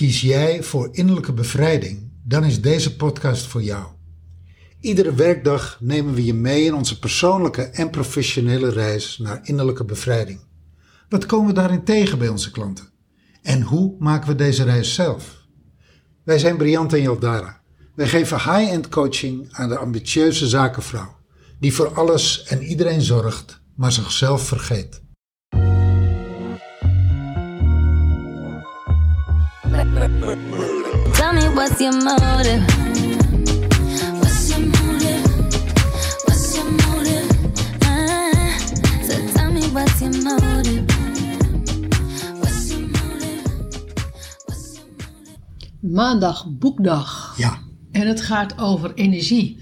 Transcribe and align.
Kies 0.00 0.20
jij 0.20 0.62
voor 0.62 0.88
innerlijke 0.92 1.32
bevrijding, 1.32 2.10
dan 2.24 2.44
is 2.44 2.60
deze 2.60 2.96
podcast 2.96 3.46
voor 3.46 3.62
jou. 3.62 3.86
Iedere 4.80 5.14
werkdag 5.14 5.78
nemen 5.80 6.14
we 6.14 6.24
je 6.24 6.34
mee 6.34 6.64
in 6.64 6.74
onze 6.74 6.98
persoonlijke 6.98 7.62
en 7.62 7.90
professionele 7.90 8.70
reis 8.70 9.18
naar 9.18 9.40
innerlijke 9.42 9.84
bevrijding. 9.84 10.40
Wat 11.08 11.26
komen 11.26 11.46
we 11.46 11.52
daarin 11.52 11.84
tegen 11.84 12.18
bij 12.18 12.28
onze 12.28 12.50
klanten? 12.50 12.92
En 13.42 13.62
hoe 13.62 13.96
maken 13.98 14.28
we 14.28 14.34
deze 14.34 14.64
reis 14.64 14.94
zelf? 14.94 15.46
Wij 16.24 16.38
zijn 16.38 16.56
Briant 16.56 16.92
en 16.92 17.02
Jaldara. 17.02 17.60
Wij 17.94 18.08
geven 18.08 18.36
high-end 18.36 18.88
coaching 18.88 19.48
aan 19.50 19.68
de 19.68 19.78
ambitieuze 19.78 20.48
zakenvrouw, 20.48 21.16
die 21.58 21.74
voor 21.74 21.94
alles 21.94 22.42
en 22.42 22.62
iedereen 22.62 23.02
zorgt, 23.02 23.60
maar 23.76 23.92
zichzelf 23.92 24.46
vergeet. 24.46 25.02
Tell 29.70 31.32
me 31.32 31.48
what's 31.54 31.78
your 31.80 31.92
motive? 31.92 32.62
What's 34.18 34.48
your 34.50 34.60
motive? 34.66 35.24
What's 36.26 36.56
your 36.56 36.70
motive? 36.70 37.30
Ah, 37.84 38.58
so 39.06 39.14
tell 39.34 39.52
me 39.52 39.62
what's 39.72 40.00
your 40.00 40.12
motive? 40.22 40.86
What's 42.40 42.70
your 42.70 42.80
motive? 42.80 43.44
What's 44.46 44.74
your 44.76 44.86
motive? 44.86 45.38
Maandag 45.80 46.46
boekdag. 46.58 47.34
Ja, 47.38 47.58
En 47.92 48.06
het 48.06 48.20
gaat 48.20 48.58
over 48.58 48.94
energie. 48.94 49.58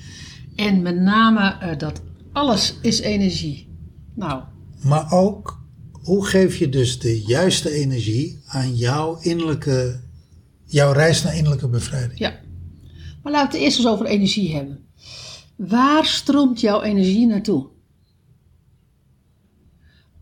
En 0.56 0.82
met 0.82 0.96
name 1.00 1.56
eh, 1.60 1.78
dat 1.78 2.00
alles 2.32 2.74
is 2.82 3.00
energie. 3.00 3.68
Nou, 4.14 4.42
maar 4.82 5.12
ook 5.12 5.56
hoe 6.02 6.26
geef 6.26 6.56
je 6.56 6.68
dus 6.68 6.98
de 6.98 7.20
juiste 7.22 7.70
energie 7.70 8.40
aan 8.46 8.76
jouw 8.76 9.18
innerlijke, 9.20 10.00
jouw 10.68 10.92
reis 10.92 11.22
naar 11.22 11.36
innerlijke 11.36 11.68
bevrijding? 11.68 12.18
ja. 12.18 12.40
Maar 13.22 13.32
laten 13.32 13.50
we 13.50 13.56
het 13.56 13.64
eerst 13.66 13.78
eens 13.78 13.88
over 13.88 14.06
energie 14.06 14.54
hebben. 14.54 14.86
Waar 15.56 16.04
stroomt 16.06 16.60
jouw 16.60 16.82
energie 16.82 17.26
naartoe? 17.26 17.66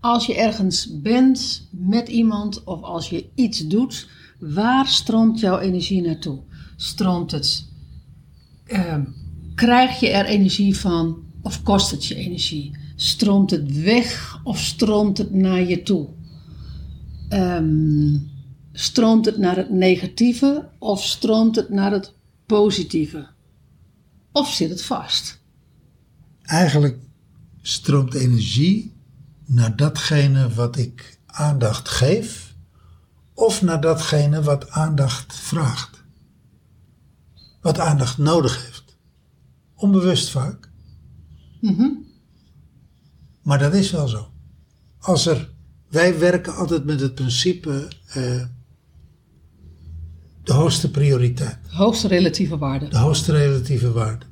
Als 0.01 0.27
je 0.27 0.37
ergens 0.37 1.01
bent 1.01 1.69
met 1.71 2.09
iemand 2.09 2.65
of 2.65 2.83
als 2.83 3.09
je 3.09 3.29
iets 3.35 3.67
doet, 3.67 4.09
waar 4.39 4.87
stroomt 4.87 5.41
jouw 5.41 5.59
energie 5.59 6.03
naartoe? 6.03 6.39
Stroomt 6.77 7.31
het? 7.31 7.65
ehm, 8.67 9.05
krijg 9.55 10.01
je 10.01 10.09
er 10.09 10.25
energie 10.25 10.79
van 10.79 11.25
of 11.43 11.63
kost 11.63 11.91
het 11.91 12.05
je 12.05 12.15
energie? 12.15 12.77
Stroomt 12.97 13.51
het 13.51 13.83
weg 13.83 14.41
of 14.45 14.59
stroomt 14.59 15.19
het 15.19 15.35
naar 15.35 15.69
je 15.69 15.83
toe? 15.83 16.09
Ehm, 17.29 18.15
stroomt 18.79 19.25
het 19.25 19.39
naar 19.39 19.57
het 19.57 19.71
negatieve 19.71 20.69
of 20.79 21.05
stroomt 21.05 21.57
het 21.57 21.69
naar 21.69 21.93
het 21.93 22.13
positieve? 22.47 23.29
Of 24.33 24.53
zit 24.53 24.71
het 24.71 24.83
vast? 24.83 25.41
Eigenlijk 26.43 26.99
stroomt 27.63 28.15
energie 28.15 28.95
naar 29.45 29.77
datgene 29.77 30.49
wat 30.49 30.77
ik 30.77 31.19
aandacht 31.27 31.89
geef, 31.89 32.55
of 33.35 33.63
naar 33.63 33.81
datgene 33.81 34.43
wat 34.43 34.71
aandacht 34.71 35.35
vraagt. 35.35 36.05
Wat 37.61 37.79
aandacht 37.79 38.19
nodig 38.19 38.65
heeft. 38.65 38.97
Onbewust 39.75 40.31
vaak. 40.31 40.71
Maar 43.43 43.59
dat 43.59 43.75
is 43.75 43.91
wel 43.91 44.09
zo. 44.09 44.31
Als 44.99 45.27
er, 45.27 45.51
wij 45.89 46.19
werken 46.19 46.55
altijd 46.55 46.85
met 46.85 47.01
het 47.01 47.15
principe 47.15 47.91
eh, 48.07 48.45
de 50.47 50.53
hoogste 50.53 50.91
prioriteit. 50.91 51.59
Hoogste 51.69 52.09
relatieve 52.09 52.59
waarde. 52.59 52.89
de 52.89 52.99
hoogste 52.99 53.33
relatieve 53.33 53.93
waarde. 53.93 54.25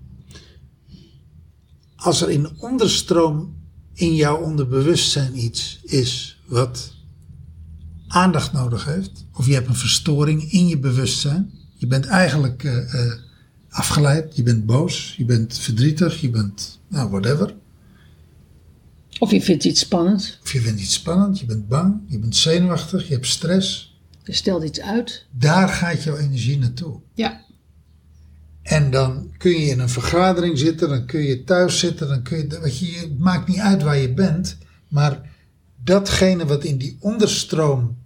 Als 1.96 2.22
er 2.22 2.30
in 2.30 2.48
onderstroom 2.58 3.56
in 3.92 4.14
jouw 4.14 4.36
onderbewustzijn 4.36 5.44
iets 5.44 5.80
is 5.82 6.40
wat 6.46 6.92
aandacht 8.08 8.52
nodig 8.52 8.84
heeft, 8.84 9.24
of 9.32 9.46
je 9.46 9.52
hebt 9.52 9.68
een 9.68 9.74
verstoring 9.74 10.52
in 10.52 10.68
je 10.68 10.78
bewustzijn, 10.78 11.50
je 11.74 11.86
bent 11.86 12.06
eigenlijk 12.06 12.64
eh, 12.64 12.94
eh, 12.94 13.12
afgeleid, 13.68 14.36
je 14.36 14.42
bent 14.42 14.66
boos, 14.66 15.14
je 15.16 15.24
bent 15.24 15.58
verdrietig, 15.58 16.20
je 16.20 16.30
bent, 16.30 16.80
nou, 16.88 17.10
whatever. 17.10 17.54
Of 19.18 19.30
je 19.30 19.42
vindt 19.42 19.64
iets 19.64 19.80
spannends. 19.80 20.38
Of 20.42 20.52
je 20.52 20.60
vindt 20.60 20.80
iets 20.80 20.94
spannend, 20.94 21.38
je 21.38 21.46
bent 21.46 21.68
bang, 21.68 22.00
je 22.08 22.18
bent 22.18 22.36
zenuwachtig, 22.36 23.08
je 23.08 23.14
hebt 23.14 23.26
stress. 23.26 23.93
Je 24.24 24.32
stelt 24.32 24.64
iets 24.64 24.80
uit. 24.80 25.26
Daar 25.30 25.68
gaat 25.68 26.02
jouw 26.02 26.16
energie 26.16 26.58
naartoe. 26.58 27.00
Ja. 27.14 27.40
En 28.62 28.90
dan 28.90 29.32
kun 29.38 29.50
je 29.50 29.66
in 29.66 29.80
een 29.80 29.88
vergadering 29.88 30.58
zitten, 30.58 30.88
dan 30.88 31.06
kun 31.06 31.20
je 31.20 31.44
thuis 31.44 31.78
zitten, 31.78 32.08
dan 32.08 32.22
kun 32.22 32.36
je, 32.36 32.60
weet 32.60 32.78
je, 32.78 32.98
het 32.98 33.18
maakt 33.18 33.48
niet 33.48 33.58
uit 33.58 33.82
waar 33.82 33.96
je 33.96 34.14
bent, 34.14 34.58
maar 34.88 35.30
datgene 35.82 36.46
wat 36.46 36.64
in 36.64 36.78
die 36.78 36.96
onderstroom 37.00 37.96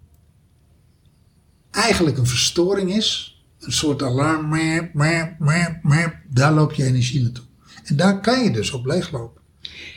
eigenlijk 1.71 2.19
een 2.19 2.27
verstoring 2.27 2.95
is, 2.97 3.41
een 3.59 3.73
soort 3.73 4.03
alarm, 4.03 4.49
merp, 4.49 4.95
merp, 4.95 5.39
merp, 5.39 5.83
merp, 5.83 6.17
daar 6.31 6.53
loop 6.53 6.73
je 6.73 6.85
energie 6.85 7.23
naartoe. 7.23 7.45
En 7.85 7.97
daar 7.97 8.21
kan 8.21 8.45
je 8.45 8.51
dus 8.51 8.71
op 8.71 8.87
leeglopen. 8.87 9.43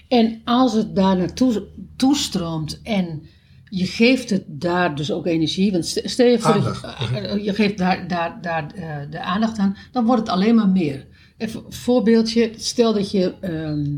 En 0.07 0.41
als 0.43 0.73
het 0.73 0.95
daar 0.95 1.17
naartoe 1.17 1.67
toestroomt 1.95 2.81
en 2.81 3.21
je 3.73 3.85
geeft 3.85 4.29
het 4.29 4.43
daar 4.47 4.95
dus 4.95 5.11
ook 5.11 5.25
energie, 5.25 5.71
want 5.71 5.85
st- 5.85 6.01
stel 6.03 6.27
je 6.27 6.39
voor 6.39 6.53
dat 6.53 6.63
je, 6.63 6.87
Aandacht. 6.87 7.25
eh, 7.25 7.45
je 7.45 7.53
geeft 7.53 7.77
daar, 7.77 8.07
daar, 8.07 8.37
daar 8.41 8.71
eh, 8.75 8.95
de 9.09 9.19
aandacht 9.19 9.57
aan, 9.57 9.77
dan 9.91 10.05
wordt 10.05 10.21
het 10.21 10.29
alleen 10.29 10.55
maar 10.55 10.69
meer. 10.69 11.05
Even 11.37 11.63
een 11.65 11.73
voorbeeldje, 11.73 12.51
stel 12.57 12.93
dat 12.93 13.11
je 13.11 13.33
ehm, 13.39 13.89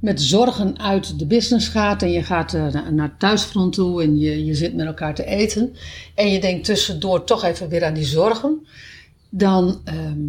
met 0.00 0.22
zorgen 0.22 0.78
uit 0.78 1.18
de 1.18 1.26
business 1.26 1.68
gaat 1.68 2.02
en 2.02 2.10
je 2.10 2.22
gaat 2.22 2.54
eh, 2.54 2.66
naar, 2.66 2.92
naar 2.92 3.16
thuisfront 3.18 3.72
toe 3.72 4.02
en 4.02 4.18
je, 4.18 4.44
je 4.44 4.54
zit 4.54 4.74
met 4.74 4.86
elkaar 4.86 5.14
te 5.14 5.24
eten 5.24 5.74
en 6.14 6.28
je 6.30 6.40
denkt 6.40 6.64
tussendoor 6.64 7.24
toch 7.24 7.44
even 7.44 7.68
weer 7.68 7.84
aan 7.84 7.94
die 7.94 8.04
zorgen, 8.04 8.66
dan 9.30 9.80
ehm 9.84 10.20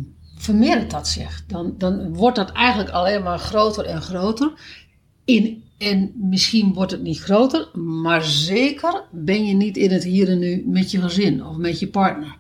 vermeerdert 0.44 0.92
dat 0.92 1.08
zich. 1.08 1.44
Dan, 1.48 1.76
dan 1.78 2.14
wordt 2.16 2.36
dat 2.36 2.52
eigenlijk 2.52 2.90
alleen 2.90 3.24
maar 3.24 3.40
groter 3.40 3.86
en 3.86 4.02
groter. 4.02 4.52
In, 5.26 5.64
en 5.84 6.12
misschien 6.16 6.74
wordt 6.74 6.92
het 6.92 7.02
niet 7.02 7.20
groter, 7.20 7.80
maar 7.80 8.24
zeker 8.24 9.04
ben 9.12 9.46
je 9.46 9.54
niet 9.54 9.78
in 9.78 9.92
het 9.92 10.04
hier 10.04 10.30
en 10.30 10.40
nu 10.40 10.64
met 10.68 10.92
je 10.92 11.02
gezin 11.02 11.46
of 11.46 11.58
met 11.58 11.80
je 11.80 11.88
partner. 11.88 12.38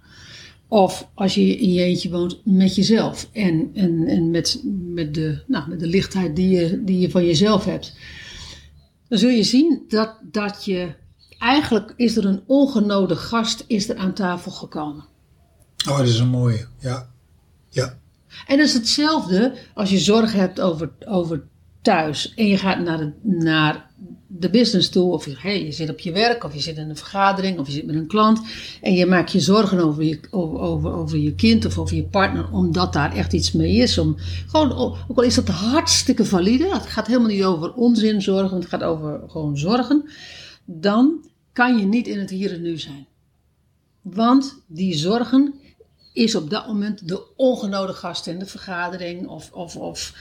Of 0.67 1.09
als 1.13 1.35
je 1.35 1.57
in 1.57 1.73
je 1.73 1.81
eentje 1.81 2.09
woont, 2.09 2.41
met 2.45 2.75
jezelf. 2.75 3.29
En, 3.31 3.69
en, 3.73 4.07
en 4.07 4.31
met, 4.31 4.61
met, 4.65 5.13
de, 5.13 5.43
nou, 5.47 5.69
met 5.69 5.79
de 5.79 5.87
lichtheid 5.87 6.35
die 6.35 6.49
je, 6.49 6.83
die 6.83 6.99
je 6.99 7.09
van 7.09 7.25
jezelf 7.25 7.65
hebt. 7.65 7.95
Dan 9.07 9.17
zul 9.17 9.29
je 9.29 9.43
zien 9.43 9.83
dat, 9.87 10.17
dat 10.31 10.65
je. 10.65 10.93
Eigenlijk 11.37 11.93
is 11.95 12.17
er 12.17 12.25
een 12.25 12.43
ongenode 12.47 13.15
gast 13.15 13.63
is 13.67 13.89
er 13.89 13.97
aan 13.97 14.13
tafel 14.13 14.51
gekomen. 14.51 15.05
Oh, 15.89 15.97
dat 15.97 16.07
is 16.07 16.19
een 16.19 16.27
mooie. 16.27 16.67
Ja. 16.79 17.09
Ja. 17.69 17.99
En 18.47 18.57
dat 18.57 18.67
is 18.67 18.73
hetzelfde 18.73 19.57
als 19.73 19.89
je 19.89 19.99
zorg 19.99 20.33
hebt 20.33 20.61
over, 20.61 20.91
over 21.05 21.43
thuis 21.83 22.33
en 22.35 22.47
je 22.47 22.57
gaat 22.57 22.79
naar 22.79 22.97
de, 22.97 23.11
naar 23.21 23.91
de 24.27 24.49
business 24.49 24.89
toe, 24.89 25.11
of 25.11 25.25
je, 25.25 25.65
je 25.65 25.71
zit 25.71 25.89
op 25.89 25.99
je 25.99 26.11
werk, 26.11 26.43
of 26.43 26.53
je 26.53 26.59
zit 26.59 26.77
in 26.77 26.89
een 26.89 26.97
vergadering, 26.97 27.59
of 27.59 27.67
je 27.67 27.73
zit 27.73 27.85
met 27.85 27.95
een 27.95 28.07
klant 28.07 28.41
en 28.81 28.93
je 28.93 29.05
maakt 29.05 29.31
je 29.31 29.39
zorgen 29.39 29.79
over 29.79 30.03
je, 30.03 30.19
over, 30.29 30.59
over, 30.59 30.93
over 30.93 31.17
je 31.17 31.35
kind 31.35 31.65
of 31.65 31.77
over 31.77 31.95
je 31.95 32.03
partner, 32.03 32.51
omdat 32.51 32.93
daar 32.93 33.15
echt 33.15 33.33
iets 33.33 33.51
mee 33.51 33.75
is. 33.75 33.97
Om, 33.97 34.15
gewoon, 34.47 34.71
ook 35.07 35.17
al 35.17 35.23
is 35.23 35.35
dat 35.35 35.47
hartstikke 35.47 36.25
valide, 36.25 36.73
het 36.73 36.85
gaat 36.85 37.07
helemaal 37.07 37.27
niet 37.27 37.43
over 37.43 37.73
onzin 37.73 38.21
zorgen, 38.21 38.57
het 38.57 38.69
gaat 38.69 38.83
over 38.83 39.21
gewoon 39.27 39.57
zorgen, 39.57 40.09
dan 40.65 41.25
kan 41.53 41.77
je 41.77 41.85
niet 41.85 42.07
in 42.07 42.19
het 42.19 42.29
hier 42.29 42.53
en 42.53 42.61
nu 42.61 42.79
zijn. 42.79 43.05
Want 44.01 44.63
die 44.67 44.95
zorgen 44.95 45.53
is 46.13 46.35
op 46.35 46.49
dat 46.49 46.67
moment 46.67 47.07
de 47.07 47.23
ongenode 47.35 47.93
gast 47.93 48.27
in 48.27 48.39
de 48.39 48.45
vergadering 48.45 49.27
of, 49.27 49.51
of, 49.51 49.75
of 49.75 50.13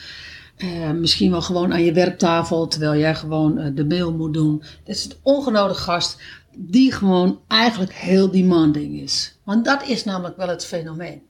eh, 0.62 0.90
misschien 0.90 1.30
wel 1.30 1.42
gewoon 1.42 1.72
aan 1.72 1.84
je 1.84 1.92
werktafel 1.92 2.68
terwijl 2.68 3.00
jij 3.00 3.14
gewoon 3.14 3.58
eh, 3.58 3.70
de 3.74 3.84
mail 3.84 4.12
moet 4.12 4.34
doen. 4.34 4.62
Dat 4.84 4.96
is 4.96 5.08
de 5.08 5.16
ongenode 5.22 5.74
gast 5.74 6.16
die 6.56 6.92
gewoon 6.92 7.40
eigenlijk 7.48 7.92
heel 7.92 8.30
demanding 8.30 9.00
is. 9.00 9.38
Want 9.44 9.64
dat 9.64 9.88
is 9.88 10.04
namelijk 10.04 10.36
wel 10.36 10.48
het 10.48 10.64
fenomeen. 10.64 11.22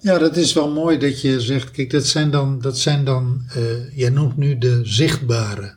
Ja, 0.00 0.18
dat 0.18 0.36
is 0.36 0.52
wel 0.52 0.70
mooi 0.70 0.98
dat 0.98 1.20
je 1.20 1.40
zegt, 1.40 1.70
kijk, 1.70 1.90
dat 1.90 2.06
zijn 2.06 2.30
dan, 2.30 2.60
dat 2.60 2.78
zijn 2.78 3.04
dan 3.04 3.42
eh, 3.54 3.96
jij 3.96 4.10
noemt 4.10 4.36
nu 4.36 4.58
de 4.58 4.80
zichtbare 4.82 5.76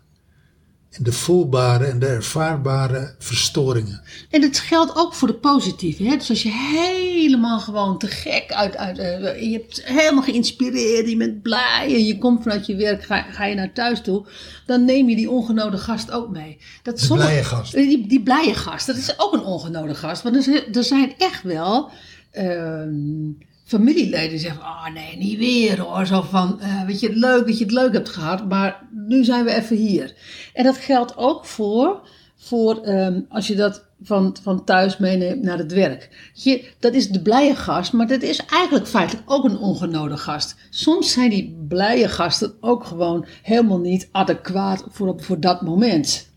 en 0.97 1.03
de 1.03 1.11
voelbare 1.11 1.85
en 1.85 1.99
de 1.99 2.05
ervaarbare 2.05 3.15
verstoringen. 3.19 4.01
En 4.29 4.41
dat 4.41 4.59
geldt 4.59 4.95
ook 4.95 5.13
voor 5.13 5.27
de 5.27 5.33
positieve. 5.33 6.03
Hè? 6.03 6.15
Dus 6.17 6.29
als 6.29 6.43
je 6.43 6.51
helemaal 6.51 7.59
gewoon 7.59 7.97
te 7.97 8.07
gek 8.07 8.51
uit, 8.53 8.77
uit 8.77 8.97
eh, 8.97 9.41
je 9.41 9.51
hebt 9.51 9.81
helemaal 9.83 10.23
geïnspireerd, 10.23 11.09
je 11.09 11.17
bent 11.17 11.41
blij 11.41 11.85
en 11.87 12.05
je 12.05 12.17
komt 12.17 12.41
vanuit 12.43 12.65
je 12.65 12.75
werk, 12.75 13.03
ga, 13.03 13.21
ga 13.21 13.45
je 13.45 13.55
naar 13.55 13.73
thuis 13.73 14.01
toe, 14.01 14.25
dan 14.65 14.85
neem 14.85 15.09
je 15.09 15.15
die 15.15 15.29
ongenode 15.29 15.77
gast 15.77 16.11
ook 16.11 16.29
mee. 16.29 16.57
Dat 16.83 16.99
De 16.99 17.07
blije 17.13 17.43
gast. 17.43 17.73
Die, 17.73 18.07
die 18.07 18.23
blije 18.23 18.53
gast, 18.53 18.87
dat 18.87 18.95
is 18.97 19.19
ook 19.19 19.33
een 19.33 19.43
ongenode 19.43 19.95
gast. 19.95 20.21
Want 20.23 20.35
er, 20.35 20.43
zijn- 20.43 20.73
er 20.73 20.83
zijn 20.83 21.13
echt 21.17 21.43
wel 21.43 21.89
ehm, 22.31 23.31
familieleden 23.65 24.39
zeggen: 24.39 24.61
Oh 24.61 24.87
nee, 24.93 25.17
niet 25.17 25.37
weer 25.37 25.79
hoor. 25.79 26.05
Zo 26.05 26.21
van: 26.21 26.61
eh, 26.61 26.85
Weet 26.85 26.99
je, 26.99 27.15
leuk 27.15 27.47
dat 27.47 27.57
je 27.57 27.63
het 27.63 27.73
leuk 27.73 27.93
hebt 27.93 28.09
gehad, 28.09 28.49
maar 28.49 28.87
nu 28.91 29.23
zijn 29.23 29.45
we 29.45 29.53
even 29.53 29.77
hier. 29.77 30.13
En 30.53 30.63
dat 30.63 30.77
geldt 30.77 31.17
ook 31.17 31.45
voor, 31.45 32.07
voor 32.35 32.81
ehm, 32.81 33.21
als 33.29 33.47
je 33.47 33.55
dat 33.55 33.85
van, 34.01 34.37
van 34.41 34.63
thuis 34.63 34.97
meeneemt 34.97 35.41
naar 35.41 35.57
het 35.57 35.73
werk. 35.73 36.31
Je, 36.33 36.71
dat 36.79 36.93
is 36.93 37.09
de 37.09 37.21
blije 37.21 37.55
gast, 37.55 37.93
maar 37.93 38.07
dat 38.07 38.21
is 38.21 38.45
eigenlijk 38.45 38.87
feitelijk 38.87 39.31
ook 39.31 39.43
een 39.43 39.57
ongenode 39.57 40.17
gast. 40.17 40.55
Soms 40.69 41.11
zijn 41.11 41.29
die 41.29 41.65
blije 41.67 42.07
gasten 42.07 42.53
ook 42.59 42.85
gewoon 42.85 43.25
helemaal 43.41 43.79
niet 43.79 44.09
adequaat 44.11 44.85
voor, 44.89 45.13
voor 45.17 45.39
dat 45.39 45.61
moment. 45.61 46.29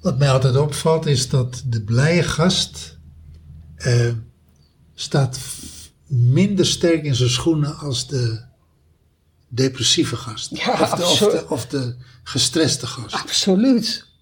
Wat 0.00 0.18
mij 0.18 0.30
altijd 0.30 0.56
opvalt 0.56 1.06
is 1.06 1.28
dat 1.28 1.62
de 1.66 1.82
blije 1.82 2.22
gast 2.22 2.98
eh, 3.76 4.12
staat 4.94 5.38
minder 6.14 6.66
sterk 6.66 7.04
in 7.04 7.14
zijn 7.14 7.30
schoenen 7.30 7.78
als 7.78 8.08
de 8.08 8.40
depressieve 9.48 10.16
gast. 10.16 10.56
Ja, 10.56 10.72
of, 10.80 10.90
de, 10.90 11.02
of, 11.04 11.18
de, 11.18 11.44
of 11.48 11.66
de 11.66 11.94
gestreste 12.22 12.86
gast. 12.86 13.14
Absoluut. 13.14 14.12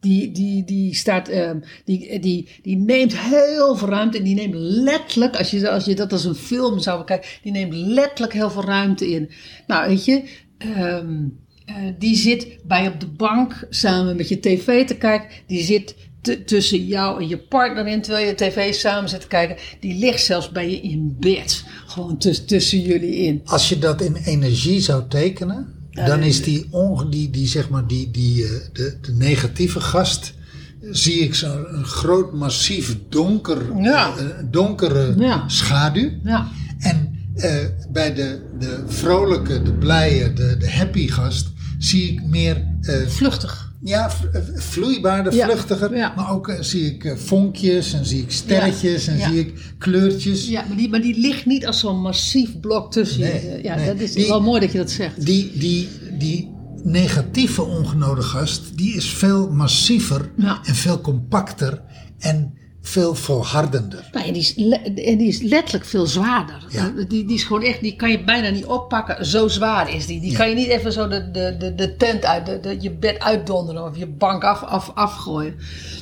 Die, 0.00 0.32
die, 0.32 0.64
die, 0.64 0.94
staat, 0.94 1.28
ehm, 1.28 1.58
die, 1.84 2.20
die, 2.20 2.48
die 2.62 2.76
neemt 2.76 3.18
heel 3.18 3.76
veel 3.76 3.88
ruimte 3.88 4.18
en 4.18 4.24
die 4.24 4.34
neemt 4.34 4.54
letterlijk, 4.54 5.36
als 5.36 5.50
je, 5.50 5.70
als 5.70 5.84
je 5.84 5.94
dat 5.94 6.12
als 6.12 6.24
een 6.24 6.34
film 6.34 6.78
zou 6.78 6.98
bekijken, 6.98 7.28
die 7.42 7.52
neemt 7.52 7.74
letterlijk 7.74 8.32
heel 8.32 8.50
veel 8.50 8.64
ruimte 8.64 9.10
in. 9.10 9.30
Nou, 9.66 9.88
weet 9.88 10.04
je, 10.04 10.28
ehm, 10.58 11.24
eh, 11.64 11.74
die 11.98 12.16
zit 12.16 12.58
bij 12.64 12.88
op 12.88 13.00
de 13.00 13.06
bank 13.06 13.66
samen 13.70 14.16
met 14.16 14.28
je 14.28 14.40
tv 14.40 14.86
te 14.86 14.96
kijken. 14.96 15.28
Die 15.46 15.62
zit 15.62 15.94
tussen 16.46 16.86
jou 16.86 17.22
en 17.22 17.28
je 17.28 17.38
partner 17.38 17.86
in 17.86 18.02
terwijl 18.02 18.26
je 18.26 18.34
tv 18.34 18.74
samen 18.74 19.08
zit 19.08 19.20
te 19.20 19.26
kijken. 19.26 19.56
Die 19.80 19.98
ligt 19.98 20.24
zelfs 20.24 20.50
bij 20.50 20.70
je 20.70 20.80
in 20.80 21.16
bed. 21.20 21.64
Gewoon 21.86 22.18
tuss- 22.18 22.44
tussen 22.44 22.80
jullie 22.80 23.14
in. 23.16 23.40
Als 23.44 23.68
je 23.68 23.78
dat 23.78 24.00
in 24.00 24.14
energie 24.14 24.80
zou 24.80 25.02
tekenen, 25.08 25.66
dan 25.90 26.20
is 26.22 26.42
die, 26.42 26.68
die, 27.10 27.30
die, 27.30 27.46
zeg 27.46 27.68
maar, 27.68 27.86
die, 27.86 28.10
die, 28.10 28.44
eh, 28.44 28.50
de, 28.72 28.98
de 29.02 29.12
negatieve 29.12 29.80
gast, 29.80 30.34
zie 30.90 31.18
ik 31.20 31.34
zo'n 31.34 31.74
een 31.74 31.84
groot, 31.84 32.32
massief, 32.32 32.96
donker, 33.08 33.82
Ja. 33.82 34.16
eh, 34.16 34.24
donkere 34.50 35.14
Ja. 35.18 35.48
schaduw. 35.48 36.10
Ja, 36.24 36.48
En 36.78 37.16
eh, 37.34 37.54
bij 37.92 38.14
de, 38.14 38.40
de 38.58 38.82
vrolijke, 38.86 39.62
de 39.62 39.72
blije, 39.72 40.32
de, 40.32 40.56
de 40.56 40.70
happy 40.70 41.08
gast 41.08 41.46
zie 41.78 42.12
ik 42.12 42.22
meer 42.26 42.66
eh, 42.80 43.06
vluchtig. 43.06 43.67
Ja, 43.80 44.10
eh, 44.32 44.40
vloeibaarder, 44.54 45.32
vluchtiger. 45.32 45.96
ja. 45.96 46.12
Maar 46.16 46.30
ook 46.32 46.48
eh, 46.48 46.60
zie 46.60 46.84
ik 46.94 47.04
eh, 47.04 47.16
vonkjes 47.16 47.92
en 47.92 48.06
zie 48.06 48.22
ik 48.22 48.30
sterretjes 48.30 49.06
en 49.06 49.16
ja. 49.18 49.28
zie 49.30 49.38
ik 49.38 49.74
kleurtjes. 49.78 50.48
Ja, 50.48 50.64
maar 50.68 50.76
die, 50.76 50.88
maar 50.88 51.00
die 51.00 51.18
ligt 51.20 51.46
niet 51.46 51.66
als 51.66 51.78
zo'n 51.80 52.00
massief 52.00 52.60
blok 52.60 52.92
tussen 52.92 53.20
Nee, 53.20 53.32
je. 53.50 53.58
Ja, 53.62 53.74
nee. 53.76 53.86
dat 53.86 54.00
is 54.00 54.12
Die- 54.12 54.26
wel 54.28 54.40
mooi 54.40 54.60
dat 54.60 54.72
je 54.72 54.78
dat 54.78 54.90
zegt. 54.90 55.26
Die, 55.26 55.50
die, 55.58 55.88
die 56.18 56.50
negatieve 56.82 57.62
ongenode 57.62 58.22
gast, 58.22 58.76
die 58.78 58.94
is 58.94 59.08
veel 59.08 59.50
massiever 59.50 60.30
en 60.64 60.74
veel 60.74 61.00
compacter 61.00 61.82
en 62.18 62.54
veel 62.82 63.14
volhardender. 63.14 64.08
Nou, 64.12 64.26
en, 64.26 64.32
die 64.32 64.42
is 64.42 64.54
en 65.04 65.18
die 65.18 65.28
is 65.28 65.40
letterlijk 65.42 65.84
veel 65.84 66.06
zwaarder. 66.06 66.64
Ja. 66.68 66.92
Die, 67.08 67.24
die 67.24 67.34
is 67.36 67.42
gewoon 67.44 67.62
echt, 67.62 67.80
die 67.80 67.96
kan 67.96 68.10
je 68.10 68.24
bijna 68.24 68.48
niet 68.48 68.64
oppakken. 68.64 69.26
Zo 69.26 69.48
zwaar 69.48 69.94
is 69.94 70.06
die. 70.06 70.20
Die 70.20 70.30
Ja. 70.30 70.36
kan 70.36 70.48
je 70.48 70.54
niet 70.54 70.66
even 70.68 70.92
zo 70.92 71.08
de, 71.08 71.30
de, 71.30 71.56
de, 71.58 71.74
de 71.74 71.96
tent 71.96 72.24
uit, 72.24 72.46
de, 72.46 72.60
de- 72.60 72.76
je 72.80 72.90
bed 72.90 73.18
uitdonderen 73.20 73.84
of 73.84 73.96
je 73.98 74.06
bank 74.06 74.44
af, 74.44 74.62
af, 74.62 74.90
afgooien. 74.94 75.54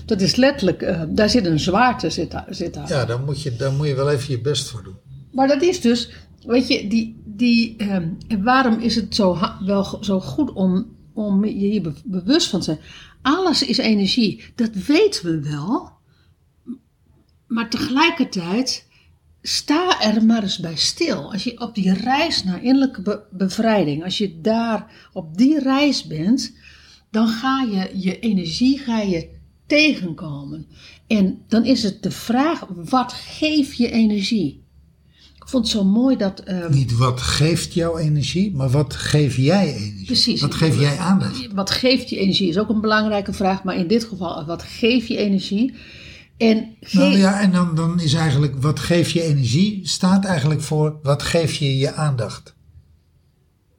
Dat 0.06 0.20
is 0.20 0.36
letterlijk, 0.36 0.82
eh, 0.82 1.02
daar 1.08 1.30
zit 1.30 1.46
een 1.46 1.60
zwaarte 1.60 2.10
zit 2.10 2.30
daar. 2.30 2.46
Zit 2.50 2.74
daar. 2.74 2.88
Ja, 2.88 3.04
daar 3.04 3.20
moet, 3.20 3.42
je, 3.42 3.56
daar 3.56 3.72
moet 3.72 3.86
je 3.86 3.94
wel 3.94 4.10
even 4.10 4.30
je 4.30 4.40
best 4.40 4.68
voor 4.68 4.82
doen. 4.82 4.96
Maar 5.32 5.48
dat 5.48 5.62
is 5.62 5.80
dus, 5.80 6.10
weet 6.46 6.68
je, 6.68 6.88
die, 6.88 7.22
die, 7.24 7.74
ehm, 7.78 8.08
waarom 8.42 8.78
is 8.80 8.94
het 8.94 9.14
zo, 9.14 9.38
wel 9.66 9.98
zo 10.00 10.20
goed 10.20 10.52
om, 10.52 10.86
om 11.14 11.44
je 11.44 11.52
hier 11.52 11.82
be- 11.82 11.92
bewust 12.04 12.48
van 12.48 12.58
te 12.58 12.64
zijn? 12.64 12.78
Alles 13.22 13.66
is 13.66 13.78
energie, 13.78 14.44
dat 14.54 14.70
weten 14.86 15.24
we 15.24 15.50
wel. 15.50 15.94
Maar 17.46 17.70
tegelijkertijd, 17.70 18.86
sta 19.42 20.00
er 20.00 20.24
maar 20.24 20.42
eens 20.42 20.58
bij 20.58 20.76
stil. 20.76 21.32
Als 21.32 21.44
je 21.44 21.60
op 21.60 21.74
die 21.74 21.92
reis 21.94 22.44
naar 22.44 22.62
innerlijke 22.62 23.02
be- 23.02 23.22
bevrijding, 23.30 24.04
als 24.04 24.18
je 24.18 24.40
daar 24.40 25.08
op 25.12 25.36
die 25.36 25.58
reis 25.60 26.06
bent, 26.06 26.52
dan 27.10 27.28
ga 27.28 27.62
je 27.72 27.90
je 28.00 28.18
energie 28.18 28.78
ga 28.78 29.00
je 29.00 29.28
tegenkomen. 29.66 30.66
En 31.06 31.42
dan 31.48 31.64
is 31.64 31.82
het 31.82 32.02
de 32.02 32.10
vraag, 32.10 32.64
wat 32.68 33.12
geeft 33.12 33.76
je 33.76 33.90
energie? 33.90 34.64
Ik 35.36 35.52
vond 35.52 35.64
het 35.64 35.72
zo 35.76 35.84
mooi 35.84 36.16
dat... 36.16 36.40
ehm, 36.40 36.72
Niet 36.72 36.96
wat 36.96 37.20
geeft 37.20 37.74
jou 37.74 38.00
energie, 38.00 38.52
maar 38.54 38.70
wat 38.70 38.94
geef 38.94 39.36
jij 39.36 39.74
energie? 39.74 40.04
Precies. 40.04 40.40
Wat 40.40 40.54
geef 40.54 40.80
jij 40.80 40.96
aandacht? 40.98 41.52
wat 41.54 41.70
geeft 41.70 42.10
je 42.10 42.16
energie 42.18 42.48
is 42.48 42.58
ook 42.58 42.68
een 42.68 42.80
belangrijke 42.80 43.32
vraag, 43.32 43.62
maar 43.64 43.76
in 43.76 43.86
dit 43.86 44.04
geval, 44.04 44.44
wat 44.44 44.62
geeft 44.62 45.06
je 45.08 45.16
energie? 45.16 45.74
En 46.36 46.76
Nou 46.90 47.16
ja, 47.16 47.40
en 47.40 47.52
dan, 47.52 47.74
dan 47.74 48.00
is 48.00 48.12
eigenlijk 48.14 48.62
wat 48.62 48.80
geef 48.80 49.10
je 49.10 49.22
energie, 49.22 49.88
staat 49.88 50.24
eigenlijk 50.24 50.62
voor 50.62 50.98
wat 51.02 51.22
geef 51.22 51.54
je 51.54 51.78
je 51.78 51.92
aandacht. 51.92 52.54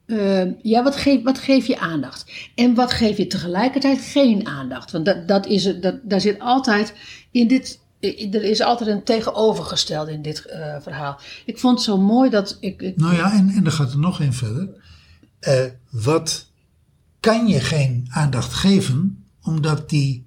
eh, 0.06 0.46
ja, 0.62 0.84
wat, 0.84 0.96
geef, 0.96 1.24
wat 1.24 1.40
geef 1.40 1.66
je 1.68 1.80
aandacht? 1.80 2.32
En 2.56 2.74
wat 2.76 2.92
geef 2.94 3.18
je 3.18 3.28
tegelijkertijd 3.28 4.00
geen 4.02 4.48
aandacht? 4.48 4.92
Want 4.92 5.06
dat, 5.06 5.28
dat 5.28 5.46
is, 5.48 5.64
het- 5.66 5.82
dat, 5.82 5.96
daar 6.04 6.22
zit 6.22 6.40
altijd 6.40 6.94
in 7.32 7.48
dit. 7.48 7.80
Er 8.00 8.44
is 8.44 8.62
altijd 8.62 8.90
een 8.90 9.04
tegenovergestelde 9.04 10.12
in 10.12 10.22
dit 10.22 10.46
eh, 10.46 10.76
verhaal. 10.82 11.20
Ik 11.46 11.58
vond 11.60 11.76
het 11.76 11.84
zo 11.86 11.98
mooi 11.98 12.30
dat 12.30 12.58
ik. 12.60 12.82
ik- 12.82 12.98
Nou 12.98 13.16
ja, 13.16 13.34
en, 13.34 13.50
en 13.50 13.66
er 13.66 13.72
gaat 13.72 13.92
er 13.92 14.00
nog 14.00 14.20
in 14.20 14.34
verder. 14.34 14.70
Eh, 15.40 15.64
wat 15.90 16.50
kan 17.20 17.48
je 17.48 17.60
geen 17.60 18.08
aandacht 18.10 18.54
geven, 18.54 19.26
omdat 19.42 19.90
die 19.90 20.26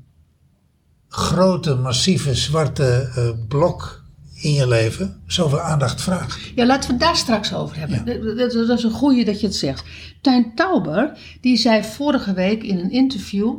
grote, 1.11 1.75
massieve, 1.75 2.35
zwarte 2.35 3.11
eh, 3.17 3.29
blok 3.49 4.05
in 4.35 4.53
je 4.53 4.69
leven 4.69 5.21
zoveel 5.27 5.61
aandacht 5.61 6.03
vraagt? 6.03 6.41
Ja, 6.55 6.67
laten 6.67 6.87
we 6.89 6.93
het 6.95 7.03
daar 7.03 7.17
straks 7.17 7.55
over 7.55 7.77
hebben. 7.79 8.05
Dat, 8.05 8.39
dat- 8.39 8.67
dat 8.67 8.79
is 8.79 8.85
een 8.85 8.91
goeie 8.91 9.25
dat 9.25 9.41
je 9.41 9.47
het 9.47 9.57
zegt. 9.57 9.85
Tuin 10.21 10.55
Tauber, 10.55 11.19
die 11.41 11.57
zei 11.57 11.83
vorige 11.85 12.33
week 12.33 12.63
in 12.63 12.79
een 12.79 12.91
interview... 12.91 13.55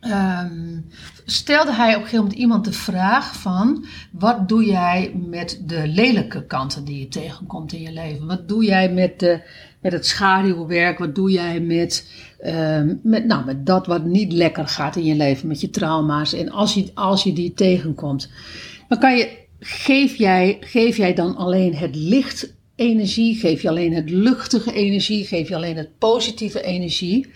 ehm, 0.00 0.78
stelde 1.24 1.72
hij 1.72 1.88
op 1.88 1.94
een 1.94 2.00
gegeven 2.00 2.18
moment 2.24 2.38
iemand 2.38 2.64
de 2.64 2.72
vraag 2.72 3.36
van... 3.40 3.84
wat 4.12 4.48
doe 4.48 4.64
jij 4.64 5.14
met 5.28 5.60
de 5.66 5.86
lelijke 5.88 6.46
kanten 6.46 6.84
die 6.84 6.98
je 6.98 7.08
tegenkomt 7.08 7.72
in 7.72 7.80
je 7.82 7.92
leven? 7.92 8.26
Wat 8.26 8.48
doe 8.48 8.64
jij 8.64 8.92
met, 8.92 9.18
de, 9.20 9.40
met 9.84 9.92
het 9.92 10.06
schaduwwerk? 10.06 10.98
Wat 10.98 11.14
doe 11.14 11.30
jij 11.30 11.60
met, 11.60 12.10
ehm, 12.38 12.94
met, 13.02 13.26
nou, 13.26 13.44
met 13.44 13.66
dat 13.66 13.86
wat 13.86 14.04
niet 14.04 14.32
lekker 14.32 14.68
gaat 14.68 14.96
in 14.96 15.04
je 15.04 15.14
leven? 15.14 15.48
Met 15.48 15.60
je 15.60 15.70
trauma's. 15.70 16.32
En 16.32 16.50
als 16.50 16.74
je, 16.74 16.90
als 16.94 17.22
je 17.22 17.32
die 17.32 17.54
tegenkomt... 17.54 18.30
Dan 18.88 18.98
kan 18.98 19.16
je, 19.16 19.38
geef 19.60 20.16
jij, 20.16 20.56
geef 20.60 20.96
jij 20.96 21.14
dan 21.14 21.36
alleen 21.36 21.74
het 21.74 21.96
licht 21.96 22.54
energie? 22.74 23.36
Geef 23.36 23.62
je 23.62 23.68
alleen 23.68 23.92
het 23.92 24.10
luchtige 24.10 24.72
energie? 24.72 25.24
Geef 25.24 25.48
je 25.48 25.56
alleen 25.56 25.76
het 25.76 25.98
positieve 25.98 26.62
energie? 26.62 27.26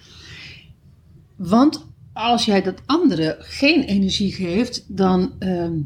Want 1.37 1.87
als 2.13 2.45
jij 2.45 2.63
dat 2.63 2.83
andere 2.87 3.37
geen 3.39 3.83
energie 3.83 4.33
geeft, 4.33 4.85
dan, 4.97 5.33
ehm, 5.39 5.79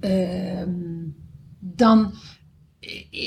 ehm, 0.00 0.70
dan 1.58 2.12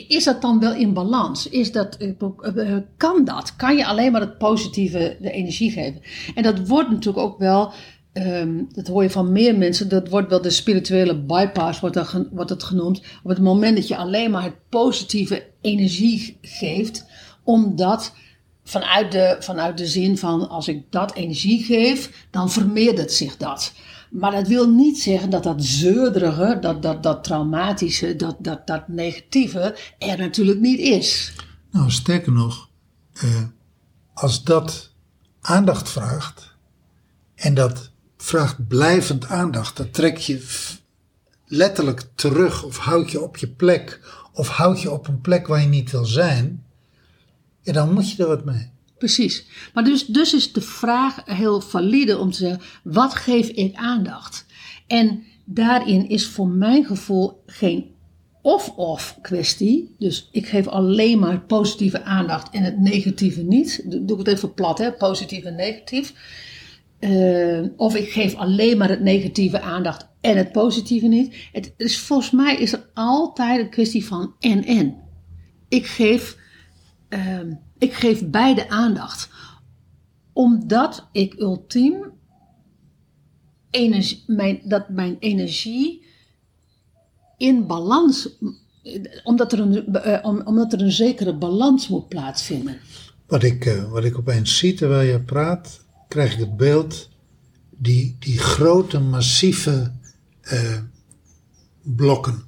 is 0.07 0.23
dat 0.23 0.41
dan 0.41 0.59
wel 0.59 0.73
in 0.73 0.93
balans? 0.93 1.49
Is 1.49 1.71
dat, 1.71 1.97
eh, 1.97 2.09
eh, 2.09 2.77
kan 2.97 3.25
dat? 3.25 3.55
Kan 3.55 3.77
je 3.77 3.85
alleen 3.85 4.11
maar 4.11 4.21
het 4.21 4.37
positieve 4.37 5.17
de 5.21 5.31
energie 5.31 5.71
geven? 5.71 6.01
En 6.35 6.43
dat 6.43 6.67
wordt 6.67 6.89
natuurlijk 6.89 7.25
ook 7.25 7.37
wel, 7.37 7.71
ehm, 8.13 8.63
dat 8.71 8.87
hoor 8.87 9.03
je 9.03 9.09
van 9.09 9.31
meer 9.31 9.57
mensen, 9.57 9.89
dat 9.89 10.09
wordt 10.09 10.29
wel 10.29 10.41
de 10.41 10.49
spirituele 10.49 11.19
bypass, 11.19 11.79
wordt, 11.79 11.95
dat, 11.95 12.25
wordt 12.31 12.49
het 12.49 12.63
genoemd. 12.63 13.01
Op 13.23 13.29
het 13.29 13.41
moment 13.41 13.75
dat 13.75 13.87
je 13.87 13.95
alleen 13.95 14.31
maar 14.31 14.43
het 14.43 14.69
positieve 14.69 15.45
energie 15.61 16.37
geeft, 16.41 17.05
omdat 17.43 18.13
vanuit 18.63 19.11
de, 19.11 19.37
vanuit 19.39 19.77
de 19.77 19.87
zin 19.87 20.17
van 20.17 20.49
als 20.49 20.67
ik 20.67 20.83
dat 20.89 21.13
energie 21.13 21.63
geef, 21.63 22.27
dan 22.29 22.51
vermeerdert 22.51 23.11
zich 23.11 23.37
dat. 23.37 23.73
Maar 24.11 24.31
dat 24.31 24.47
wil 24.47 24.69
niet 24.69 25.01
zeggen 25.01 25.29
dat 25.29 25.43
dat 25.43 25.63
zeurderige, 25.63 26.57
dat, 26.61 26.81
dat, 26.81 27.03
dat 27.03 27.23
traumatische, 27.23 28.15
dat, 28.15 28.35
dat, 28.39 28.67
dat 28.67 28.87
negatieve 28.87 29.77
er 29.97 30.17
natuurlijk 30.17 30.59
niet 30.59 30.79
is. 30.79 31.33
Nou, 31.71 31.91
sterker 31.91 32.31
nog, 32.31 32.69
eh, 33.13 33.43
als 34.13 34.43
dat 34.43 34.91
aandacht 35.41 35.89
vraagt, 35.89 36.55
en 37.35 37.53
dat 37.53 37.91
vraagt 38.17 38.67
blijvend 38.67 39.25
aandacht, 39.27 39.77
dat 39.77 39.93
trek 39.93 40.17
je 40.17 40.47
letterlijk 41.45 42.03
terug 42.15 42.63
of 42.63 42.77
houd 42.77 43.11
je 43.11 43.21
op 43.21 43.37
je 43.37 43.47
plek, 43.47 43.99
of 44.33 44.47
houd 44.47 44.81
je 44.81 44.91
op 44.91 45.07
een 45.07 45.21
plek 45.21 45.47
waar 45.47 45.61
je 45.61 45.67
niet 45.67 45.91
wil 45.91 46.05
zijn, 46.05 46.65
ja, 47.63 47.73
dan 47.73 47.93
moet 47.93 48.11
je 48.11 48.23
er 48.23 48.29
wat 48.29 48.45
mee. 48.45 48.71
Precies. 48.97 49.45
Maar 49.73 49.83
dus, 49.83 50.05
dus 50.05 50.33
is 50.33 50.53
de 50.53 50.61
vraag 50.61 51.21
heel 51.25 51.61
valide 51.61 52.17
om 52.17 52.31
te 52.31 52.37
zeggen, 52.37 52.61
wat 52.83 53.15
geef 53.15 53.47
ik 53.47 53.75
aandacht? 53.75 54.45
En 54.87 55.23
daarin 55.45 56.09
is 56.09 56.27
voor 56.27 56.47
mijn 56.47 56.85
gevoel 56.85 57.43
geen 57.45 57.91
of-of 58.41 59.17
kwestie. 59.21 59.95
Dus 59.99 60.29
ik 60.31 60.47
geef 60.47 60.67
alleen 60.67 61.19
maar 61.19 61.41
positieve 61.41 62.03
aandacht 62.03 62.49
en 62.49 62.63
het 62.63 62.79
negatieve 62.79 63.41
niet. 63.41 63.83
Doe 63.85 64.19
ik 64.19 64.25
het 64.25 64.35
even 64.35 64.53
plat, 64.53 64.77
hè? 64.77 64.91
positief 64.91 65.43
en 65.43 65.55
negatief. 65.55 66.13
Eh, 66.99 67.61
of 67.75 67.95
ik 67.95 68.11
geef 68.11 68.35
alleen 68.35 68.77
maar 68.77 68.89
het 68.89 69.01
negatieve 69.01 69.61
aandacht 69.61 70.07
en 70.21 70.37
het 70.37 70.51
positieve 70.51 71.07
niet. 71.07 71.35
Het 71.51 71.73
is, 71.77 71.99
volgens 71.99 72.31
mij 72.31 72.55
is 72.55 72.73
er 72.73 72.89
altijd 72.93 73.59
een 73.59 73.69
kwestie 73.69 74.05
van 74.05 74.33
en-en. 74.39 74.95
Ik 75.69 75.85
geef, 75.85 76.37
ehm, 77.13 77.53
ik 77.77 77.93
geef 77.93 78.25
beide 78.29 78.69
aandacht. 78.69 79.29
Omdat 80.33 81.07
ik 81.11 81.33
ultiem 81.39 82.11
mijn, 84.27 84.61
dat 84.63 84.89
mijn 84.89 85.15
energie 85.19 86.05
in 87.37 87.67
balans, 87.67 88.29
omdat 89.23 89.51
er 89.53 89.59
een, 89.59 89.93
eh, 89.95 90.25
om- 90.25 90.41
omdat 90.45 90.73
er 90.73 90.81
een 90.81 90.91
zekere 90.91 91.35
balans 91.35 91.87
moet 91.87 92.07
plaatsvinden. 92.07 92.77
Wat 93.27 93.43
ik, 93.43 93.65
eh, 93.65 93.91
wat 93.91 94.03
ik 94.03 94.17
opeens 94.17 94.57
zie 94.57 94.73
terwijl 94.73 95.11
je 95.11 95.19
praat, 95.19 95.85
krijg 96.07 96.33
ik 96.33 96.39
het 96.39 96.57
beeld, 96.57 97.09
die, 97.69 98.15
die 98.19 98.37
grote, 98.37 98.99
massieve 98.99 99.91
eh, 100.41 100.79
blokken, 101.81 102.43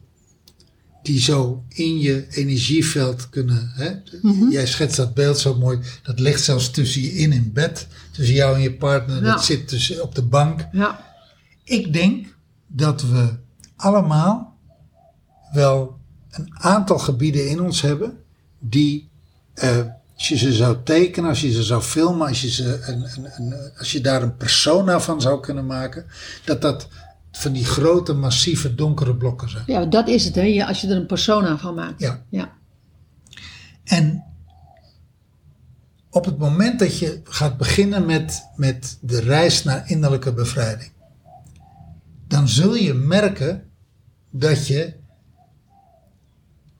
die 1.05 1.21
zo 1.21 1.63
in 1.67 1.99
je 1.99 2.25
energieveld 2.29 3.29
kunnen. 3.29 3.71
Hè? 3.73 3.91
Jij 4.49 4.67
schetst 4.67 4.97
dat 4.97 5.13
beeld 5.13 5.39
zo 5.39 5.55
mooi, 5.57 5.79
dat 6.03 6.19
ligt 6.19 6.43
zelfs 6.43 6.71
tussen 6.71 7.01
je 7.01 7.11
in 7.13 7.31
in 7.33 7.51
bed, 7.53 7.87
tussen 8.11 8.35
jou 8.35 8.55
en 8.55 8.61
je 8.61 8.73
partner, 8.73 9.15
Ja. 9.23 9.31
dat 9.31 9.45
zit 9.45 9.67
tussen, 9.67 10.03
op 10.03 10.15
de 10.15 10.21
bank. 10.23 10.67
Ja, 10.71 11.13
Ik 11.63 11.93
denk 11.93 12.25
dat 12.67 13.01
we 13.01 13.29
allemaal 13.75 14.57
wel 15.53 15.99
een 16.31 16.49
aantal 16.53 16.97
gebieden 16.97 17.49
in 17.49 17.61
ons 17.61 17.81
hebben 17.81 18.17
die, 18.59 19.09
eh, 19.53 19.77
als 20.15 20.27
je 20.27 20.37
ze 20.37 20.53
zou 20.53 20.77
tekenen, 20.83 21.29
als 21.29 21.41
je 21.41 21.51
ze 21.51 21.63
zou 21.63 21.81
filmen, 21.81 22.27
als 22.27 22.41
je, 22.41 22.49
ze 22.49 22.79
een, 22.81 23.03
een, 23.15 23.31
een, 23.37 23.71
als 23.77 23.91
je 23.91 24.01
daar 24.01 24.21
een 24.23 24.37
persona 24.37 24.99
van 24.99 25.21
zou 25.21 25.39
kunnen 25.39 25.65
maken, 25.65 26.05
dat 26.45 26.61
dat 26.61 26.87
van 27.35 27.51
die 27.51 27.65
grote, 27.65 28.13
massieve, 28.13 28.75
donkere 28.75 29.15
blokken 29.15 29.49
zijn. 29.49 29.63
ja 29.67 29.85
dat 29.85 30.07
is 30.07 30.25
het, 30.25 30.35
hè? 30.35 30.41
Ja, 30.41 30.67
als 30.67 30.81
je 30.81 30.87
er 30.87 30.95
een 30.95 31.05
persona 31.05 31.57
van 31.57 31.75
maakt. 31.75 31.99
Ja. 31.99 32.25
ja. 32.29 32.53
En 33.83 34.23
op 36.09 36.25
het 36.25 36.37
moment 36.37 36.79
dat 36.79 36.99
je 36.99 37.21
gaat 37.23 37.57
beginnen 37.57 38.05
met, 38.05 38.47
met 38.55 38.97
de 39.01 39.19
reis 39.19 39.63
naar 39.63 39.89
innerlijke 39.89 40.33
bevrijding, 40.33 40.91
dan 42.27 42.47
zul 42.47 42.75
je 42.75 42.93
merken 42.93 43.69
dat 44.29 44.67
je 44.67 44.93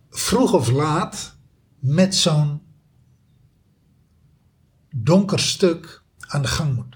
vroeg 0.10 0.54
of 0.54 0.72
laat 0.72 1.38
met 1.80 2.16
zo'n 2.16 2.62
donker 4.90 5.40
stuk 5.40 6.04
aan 6.20 6.42
de 6.42 6.48
gang 6.48 6.76
moet. 6.76 6.95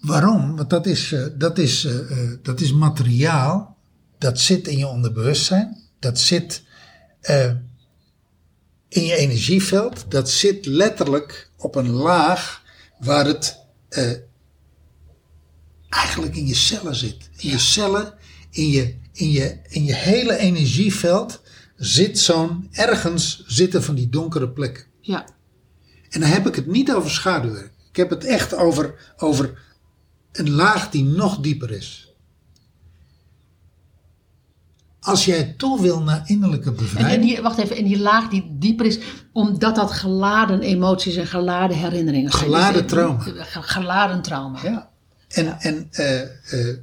Waarom? 0.00 0.56
Want 0.56 0.70
dat 0.70 0.86
is, 0.86 1.12
eh, 1.12 1.26
dat, 1.34 1.58
is, 1.58 1.84
eh, 1.84 2.10
eh, 2.10 2.38
dat 2.42 2.60
is 2.60 2.72
materiaal 2.72 3.78
dat 4.18 4.40
zit 4.40 4.68
in 4.68 4.78
je 4.78 4.86
onderbewustzijn. 4.86 5.76
Dat 5.98 6.18
zit 6.18 6.62
in 8.88 9.04
je 9.04 9.16
energieveld. 9.16 10.10
Dat 10.10 10.30
zit 10.30 10.66
letterlijk 10.66 11.50
op 11.56 11.74
een 11.74 11.90
laag 11.90 12.62
waar 12.98 13.26
het 13.26 13.58
eigenlijk 15.88 16.36
in 16.36 16.46
je 16.46 16.54
cellen 16.54 16.94
zit. 16.94 17.30
In 17.36 17.50
je 17.50 17.58
cellen, 17.58 18.14
in 18.50 18.70
je, 18.70 18.94
in, 19.12 19.30
je, 19.30 19.58
in 19.68 19.84
je 19.84 19.94
hele 19.94 20.36
energieveld 20.36 21.42
zit 21.76 22.18
zo'n, 22.18 22.68
ergens 22.70 23.44
zitten 23.46 23.82
van 23.82 23.94
die 23.94 24.08
donkere 24.08 24.48
plekken. 24.48 24.84
ja. 25.00 25.26
En 26.08 26.20
dan 26.20 26.28
heb 26.28 26.46
ik 26.46 26.54
het 26.54 26.66
niet 26.66 26.92
over 26.92 27.10
schaduwwerk. 27.10 27.72
Ik 27.90 27.96
heb 27.96 28.10
het 28.10 28.24
echt 28.24 28.54
over, 28.54 29.12
over 29.16 29.58
een 30.32 30.50
laag 30.50 30.90
die 30.90 31.04
nog 31.04 31.38
dieper 31.38 31.70
is. 31.70 32.08
Als 35.00 35.24
jij 35.24 35.54
toe 35.58 35.80
wil 35.80 36.02
naar 36.02 36.22
innerlijke 36.26 36.64
En, 36.70 36.76
en 36.76 36.82
bevrijding. 36.82 37.22
die, 37.30 37.42
wacht 37.42 37.58
even, 37.58 37.76
en 37.76 37.84
die 37.84 37.98
laag 37.98 38.28
die 38.28 38.46
dieper 38.58 38.86
is, 38.86 38.98
omdat 39.32 39.74
dat 39.74 39.92
geladen 39.92 40.60
emoties 40.60 41.16
en 41.16 41.26
geladen 41.26 41.76
herinneringen 41.76 42.30
zijn. 42.30 42.42
Geladen 42.44 42.82
Dus, 42.82 42.90
trauma. 42.92 43.24
eh, 43.26 43.32
ge- 43.44 43.62
Geladen 43.62 44.22
trauma. 44.22 44.58
Ja. 44.62 44.90
En, 45.28 45.60
en 45.60 45.88
eh, 45.90 46.20
eh, 46.22 46.76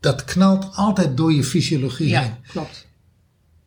dat 0.00 0.24
knalt 0.24 0.68
altijd 0.76 1.16
door 1.16 1.32
je 1.32 1.44
fysiologie 1.44 2.08
Ja, 2.08 2.20
heen. 2.20 2.34
klopt. 2.48 2.86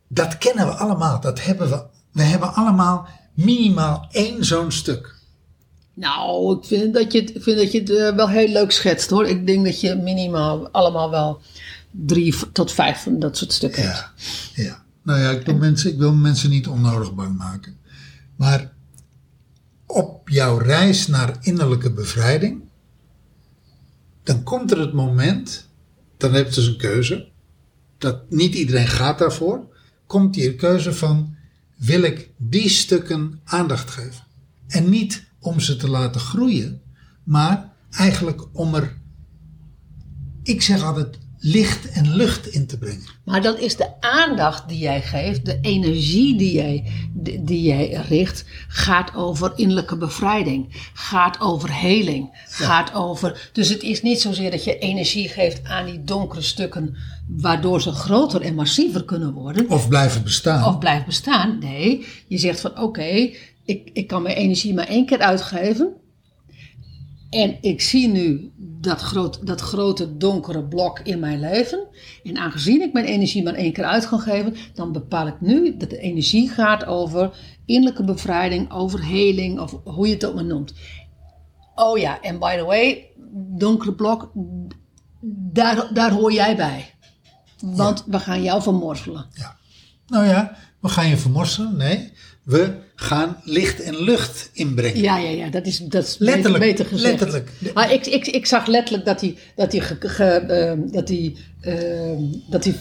Dat 0.08 0.38
kennen 0.38 0.66
we 0.66 0.74
allemaal. 0.74 1.20
Dat 1.20 1.44
hebben 1.44 1.70
we. 1.70 1.84
We 2.12 2.24
hebben 2.24 2.54
allemaal 2.54 3.08
minimaal 3.34 4.08
één 4.12 4.46
zo'n 4.46 4.72
stuk. 4.72 5.16
Nou, 5.94 6.58
ik 6.58 6.66
vind 6.66 6.94
dat 6.94 7.12
je 7.12 7.20
het, 7.20 7.36
ik 7.36 7.44
vind 7.44 7.58
dat 7.58 7.72
je 7.72 7.80
het 7.80 7.90
eh, 7.90 8.16
wel 8.16 8.30
heel 8.30 8.48
leuk 8.48 8.72
schetst 8.72 9.10
hoor. 9.10 9.28
Ik 9.28 9.48
denk 9.48 9.66
dat 9.66 9.82
je 9.82 9.96
minimaal 9.96 10.70
allemaal 10.70 11.10
wel 11.10 11.42
drie 11.92 12.36
tot 12.52 12.72
vijf 12.72 13.04
van 13.04 13.20
dat 13.20 13.38
soort 13.38 13.54
stukken 13.54 13.84
hebt. 13.84 14.12
Ja, 14.56 14.64
ja. 14.64 14.84
Nou 15.04 15.20
ja, 15.20 15.30
ik 15.30 15.46
wil, 15.46 15.56
mensen, 15.56 15.92
ik 15.92 15.98
wil 15.98 16.14
mensen 16.14 16.50
niet 16.50 16.68
onnodig 16.68 17.14
bang 17.14 17.38
maken. 17.38 17.78
Maar 18.36 18.72
op 19.86 20.30
jouw 20.30 20.58
reis 20.58 21.08
naar 21.08 21.38
innerlijke 21.42 21.92
bevrijding, 21.92 22.62
dan 24.24 24.44
komt 24.44 24.72
er 24.72 24.80
het 24.80 24.94
moment, 24.94 25.70
dan 26.18 26.34
heb 26.34 26.48
je 26.48 26.56
dus 26.56 26.68
een 26.68 26.78
keuze, 26.78 27.28
dat 27.98 28.30
niet 28.30 28.56
iedereen 28.56 28.88
gaat 28.88 29.20
daarvoor, 29.20 29.68
komt 30.08 30.36
hier 30.36 30.56
keuze 30.56 30.94
van, 30.94 31.36
wil 31.76 32.02
ik 32.02 32.30
die 32.38 32.70
stukken 32.70 33.40
aandacht 33.44 33.90
geven? 33.90 34.24
En 34.68 34.90
niet 34.90 35.32
om 35.46 35.60
ze 35.60 35.76
te 35.76 35.90
laten 35.90 36.22
groeien, 36.22 36.82
maar 37.24 37.72
eigenlijk 37.90 38.42
om 38.54 38.76
er, 38.76 38.98
ik 40.44 40.62
zeg 40.62 40.84
altijd, 40.84 41.18
licht 41.46 41.92
en 41.92 42.16
lucht 42.16 42.48
in 42.48 42.68
te 42.68 42.78
brengen. 42.78 43.06
Maar 43.24 43.42
dat 43.42 43.60
is 43.60 43.76
de 43.76 44.02
aandacht 44.02 44.70
die 44.70 44.78
jij 44.78 45.02
geeft, 45.02 45.46
de 45.46 45.60
energie 45.62 46.38
die 46.38 46.54
jij, 46.54 46.92
die, 47.14 47.44
die 47.44 47.62
jij 47.62 48.06
richt, 48.08 48.46
gaat 48.68 49.16
over 49.16 49.54
innerlijke 49.56 49.98
bevrijding, 49.98 50.90
gaat 50.94 51.40
over 51.40 51.74
heling, 51.80 52.46
gaat 52.48 52.94
over. 52.94 53.50
Dus 53.54 53.70
het 53.70 53.82
is 53.82 54.02
niet 54.02 54.22
zozeer 54.22 54.52
dat 54.52 54.64
je 54.64 54.78
energie 54.78 55.30
geeft 55.30 55.64
aan 55.64 55.86
die 55.86 56.04
donkere 56.04 56.42
stukken, 56.42 56.96
waardoor 57.28 57.82
ze 57.82 57.92
groter 57.92 58.42
en 58.42 58.56
massiever 58.56 59.04
kunnen 59.04 59.34
worden. 59.34 59.70
Of 59.70 59.88
blijven 59.88 60.24
bestaan. 60.24 60.66
of 60.66 60.78
blijft 60.78 61.06
bestaan. 61.06 61.60
Nee, 61.60 62.06
je 62.28 62.38
zegt 62.38 62.62
van 62.62 62.80
oké, 62.80 63.30
ik, 63.66 63.90
ik 63.94 64.08
kan 64.08 64.22
mijn 64.22 64.36
energie 64.36 64.74
maar 64.74 64.88
één 64.88 65.06
keer 65.06 65.20
uitgeven. 65.20 65.94
En 67.30 67.58
ik 67.62 67.82
zie 67.82 68.08
nu 68.08 68.52
dat, 68.58 69.02
groot, 69.02 69.48
dat 69.48 69.62
grote 69.62 70.18
donkere 70.18 70.64
blok 70.64 71.00
in 71.00 71.20
mijn 71.20 71.40
leven. 71.40 71.88
En 72.24 72.38
aangezien 72.38 72.82
ik 72.82 72.94
mijn 72.94 73.06
energie 73.06 73.44
maar 73.44 73.54
één 73.54 73.74
keer 73.74 73.84
uit 73.84 74.08
kan 74.08 74.20
geven, 74.20 74.56
dan 74.74 74.92
bepaal 74.92 75.28
ik 75.28 75.42
nu 75.42 75.78
dat 75.78 75.90
de 75.90 75.98
energie 75.98 76.50
gaat 76.50 76.86
over 76.86 77.38
innerlijke 77.66 78.04
bevrijding, 78.04 78.72
over 78.72 79.06
heling, 79.06 79.60
of 79.60 79.80
hoe 79.84 80.08
je 80.08 80.14
het 80.14 80.26
ook 80.26 80.36
maar 80.36 80.46
noemt. 80.46 80.74
Oh 81.76 81.98
ja, 81.98 82.22
en 82.22 82.40
by 82.40 82.58
the 82.58 82.64
way, 82.64 83.10
donkere 83.58 83.94
blok, 83.94 84.32
daar, 85.52 85.94
daar 85.94 86.12
hoor 86.12 86.34
jij 86.34 86.56
bij. 86.56 86.94
Want 87.60 88.04
we 88.06 88.20
gaan 88.20 88.44
jou 88.44 88.62
vermorzelen. 88.62 89.26
Ja. 89.34 89.58
Nou 90.08 90.26
ja, 90.26 90.58
we 90.80 90.90
gaan 90.90 91.08
je 91.08 91.18
vermorselen. 91.18 91.78
Nee, 91.78 92.12
we 92.44 92.83
gaan 92.96 93.38
licht 93.44 93.82
en 93.82 94.04
lucht 94.04 94.50
inbrengen. 94.54 95.02
Ja, 95.02 95.18
ja, 95.18 95.30
ja, 95.30 95.50
dat 95.50 95.66
is, 95.66 95.78
dat 95.78 96.04
is 96.04 96.16
Letterlijk, 96.20 96.64
beter, 96.64 96.86
gezegd. 96.86 97.10
letterlijk. 97.20 97.50
Maar 97.74 97.92
ik, 97.94 98.06
ik, 98.06 98.28
ik 98.28 98.46
zag 98.46 98.66
letterlijk 98.66 99.06
dat 99.06 99.22
hij, 99.22 99.38
dat 99.56 99.72
hij, 99.72 99.82
ge- 99.82 99.98
ge- 100.00 100.24
ehm, 100.24 100.80
dat 100.92 101.08
hij, 101.08 101.36
ehm, 101.62 102.22
dat 102.50 102.64
hij 102.64 102.76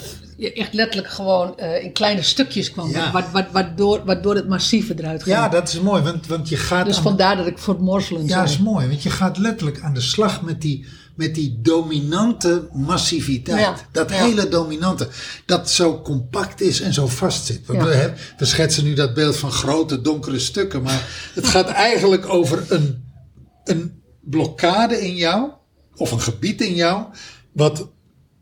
echt 0.54 0.72
letterlijk 0.74 1.08
gewoon 1.12 1.58
eh, 1.58 1.84
in 1.84 1.92
kleine 1.92 2.22
stukjes 2.22 2.70
kwam. 2.72 2.90
Ja. 2.90 3.12
Wa- 3.12 3.28
wa- 3.32 3.48
waardoor, 3.52 4.02
waardoor 4.04 4.34
het 4.34 4.48
massieve 4.48 4.94
eruit 4.98 5.22
ging. 5.22 5.36
Ja, 5.36 5.48
dat 5.48 5.68
is 5.68 5.80
mooi, 5.80 6.02
want, 6.02 6.26
want 6.26 6.48
je 6.48 6.56
gaat. 6.56 6.86
dus 6.86 6.96
aan- 6.96 7.02
vandaar 7.02 7.36
dat 7.36 7.46
ik 7.46 7.58
voor 7.58 7.74
het 7.74 7.82
morzelen 7.82 8.26
ja, 8.26 8.40
dat 8.40 8.48
is 8.50 8.58
mooi, 8.58 8.86
want 8.88 9.02
je 9.02 9.10
gaat 9.10 9.38
letterlijk 9.38 9.80
aan 9.80 9.94
de 9.94 10.00
slag 10.00 10.42
met 10.42 10.60
die, 10.60 10.84
met 11.14 11.34
die 11.34 11.58
dominante 11.62 12.68
massiviteit. 12.72 13.60
Ja, 13.60 13.76
Dat 13.92 14.10
ja. 14.10 14.24
hele 14.24 14.48
dominante, 14.48 15.08
dat 15.46 15.70
zo 15.70 16.00
compact 16.00 16.60
is 16.60 16.80
en 16.80 16.92
zo 16.92 17.06
vast 17.06 17.46
zit. 17.46 17.60
Ja. 17.66 18.14
we 18.38 18.44
schetsen 18.44 18.84
nu 18.84 18.94
dat 18.94 19.14
beeld 19.14 19.36
van 19.36 19.52
grote 19.52 20.00
donkere 20.00 20.38
stukken, 20.38 20.82
maar 20.82 21.30
het 21.34 21.46
gaat 21.46 21.68
eigenlijk 21.68 22.28
over 22.28 22.64
een, 22.68 23.04
een 23.64 24.02
blokkade 24.20 25.00
in 25.00 25.14
jou, 25.16 25.50
of 25.96 26.10
een 26.10 26.20
gebied 26.20 26.60
in 26.60 26.74
jou, 26.74 27.04
wat, 27.52 27.88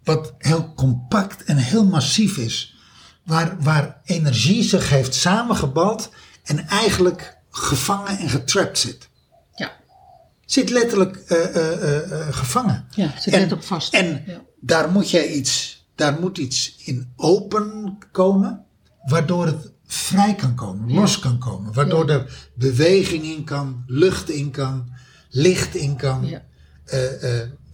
wat 0.04 0.34
heel 0.38 0.72
compact 0.74 1.44
en 1.44 1.56
heel 1.56 1.84
massief 1.84 2.36
is. 2.36 2.74
Waar, 3.24 3.56
waar 3.60 4.00
energie 4.04 4.62
zich 4.62 4.90
heeft 4.90 5.14
samengebald 5.14 6.10
en 6.42 6.66
eigenlijk 6.68 7.36
gevangen 7.50 8.18
en 8.18 8.28
getrapt 8.28 8.78
zit. 8.78 9.09
Zit 10.50 10.70
letterlijk 10.70 11.16
eh, 11.16 11.56
eh, 11.56 12.12
eh, 12.12 12.26
gevangen. 12.30 12.84
Ja, 12.90 13.14
zit 13.18 13.52
op 13.52 13.64
vast. 13.64 13.94
En 13.94 14.22
Ja. 14.26 14.40
daar 14.60 14.90
moet 14.90 15.10
jij 15.10 15.28
iets, 15.28 15.84
daar 15.94 16.20
moet 16.20 16.38
iets 16.38 16.76
in 16.84 17.12
open 17.16 17.98
komen, 18.12 18.64
waardoor 19.02 19.46
het 19.46 19.72
vrij 19.86 20.34
kan 20.34 20.54
komen, 20.54 20.92
los 20.94 21.18
kan 21.18 21.38
komen. 21.38 21.72
Waardoor 21.72 22.08
er 22.10 22.50
beweging 22.54 23.24
in 23.24 23.44
kan, 23.44 23.84
lucht 23.86 24.30
in 24.30 24.50
kan, 24.50 24.90
licht 25.28 25.74
in 25.74 25.96
kan. 25.96 26.26
Ja. 26.26 26.42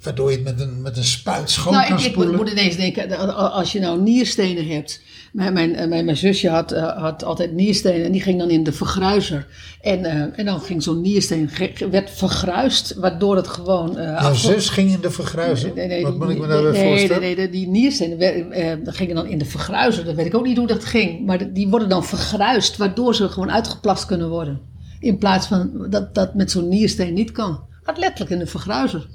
Waardoor 0.06 0.30
je 0.30 0.36
het 0.36 0.44
met 0.44 0.60
een, 0.60 0.82
met 0.82 0.96
een 0.96 1.04
spuit 1.04 1.50
schoon 1.50 1.72
Nou, 1.72 1.88
kan 1.88 1.98
ik, 1.98 2.04
ik 2.04 2.36
moet 2.36 2.50
ineens 2.50 2.76
denken, 2.76 3.34
als 3.52 3.72
je 3.72 3.80
nou 3.80 4.00
nierstenen 4.00 4.66
hebt. 4.66 5.00
Mijn, 5.32 5.52
mijn, 5.52 5.74
eh, 5.74 5.88
mijn, 6.04 6.16
zusje 6.16 6.48
had, 6.48 6.72
eh, 6.72 6.98
had 6.98 7.24
altijd 7.24 7.52
nierstenen 7.52 8.04
en 8.04 8.12
die 8.12 8.20
ging 8.20 8.38
dan 8.38 8.50
in 8.50 8.64
de 8.64 8.72
vergruizer. 8.72 9.46
En, 9.80 10.04
eh, 10.04 10.38
en 10.38 10.44
dan 10.44 10.60
ging 10.60 10.82
zo'n 10.82 11.00
niersteen, 11.00 11.50
werd 11.90 12.10
vergruist, 12.10 12.94
waardoor 12.94 13.36
het 13.36 13.48
gewoon... 13.48 13.98
eh 13.98 14.20
Jouw 14.20 14.34
zus 14.34 14.68
ging 14.68 14.90
in 14.90 15.00
de 15.00 15.10
vergruizer? 15.10 15.72
Nee, 15.74 15.86
nee, 15.86 16.02
Wat 16.02 16.10
die- 16.10 16.20
moet 16.20 16.30
ik 16.30 16.38
me 16.38 16.46
nee, 16.46 16.62
daarbij 16.62 16.80
nee, 16.80 16.88
voorstellen? 16.88 17.22
Nee, 17.22 17.36
nee, 17.36 17.50
die 17.50 17.68
nierstenen 17.68 18.50
eh, 18.50 18.72
gingen 18.84 19.14
dan 19.14 19.26
in 19.26 19.38
de 19.38 19.44
vergruizer. 19.44 20.04
Dat 20.04 20.14
weet 20.14 20.26
ik 20.26 20.34
ook 20.34 20.46
niet 20.46 20.56
hoe 20.56 20.66
dat 20.66 20.84
ging. 20.84 21.26
Maar 21.26 21.52
die 21.52 21.68
worden 21.68 21.88
dan 21.88 22.04
vergruist, 22.04 22.76
waardoor 22.76 23.14
ze 23.14 23.28
gewoon 23.28 23.50
uitgeplast 23.50 24.06
kunnen 24.06 24.28
worden. 24.28 24.60
In 25.00 25.18
plaats 25.18 25.46
van 25.46 25.86
dat 25.90 26.14
dat 26.14 26.34
met 26.34 26.50
zo'n 26.50 26.68
niersteen 26.68 27.14
niet 27.14 27.32
kan. 27.32 27.60
Gaat 27.82 27.98
letterlijk 27.98 28.30
in 28.30 28.38
de 28.38 28.46
vergruizer. 28.46 29.06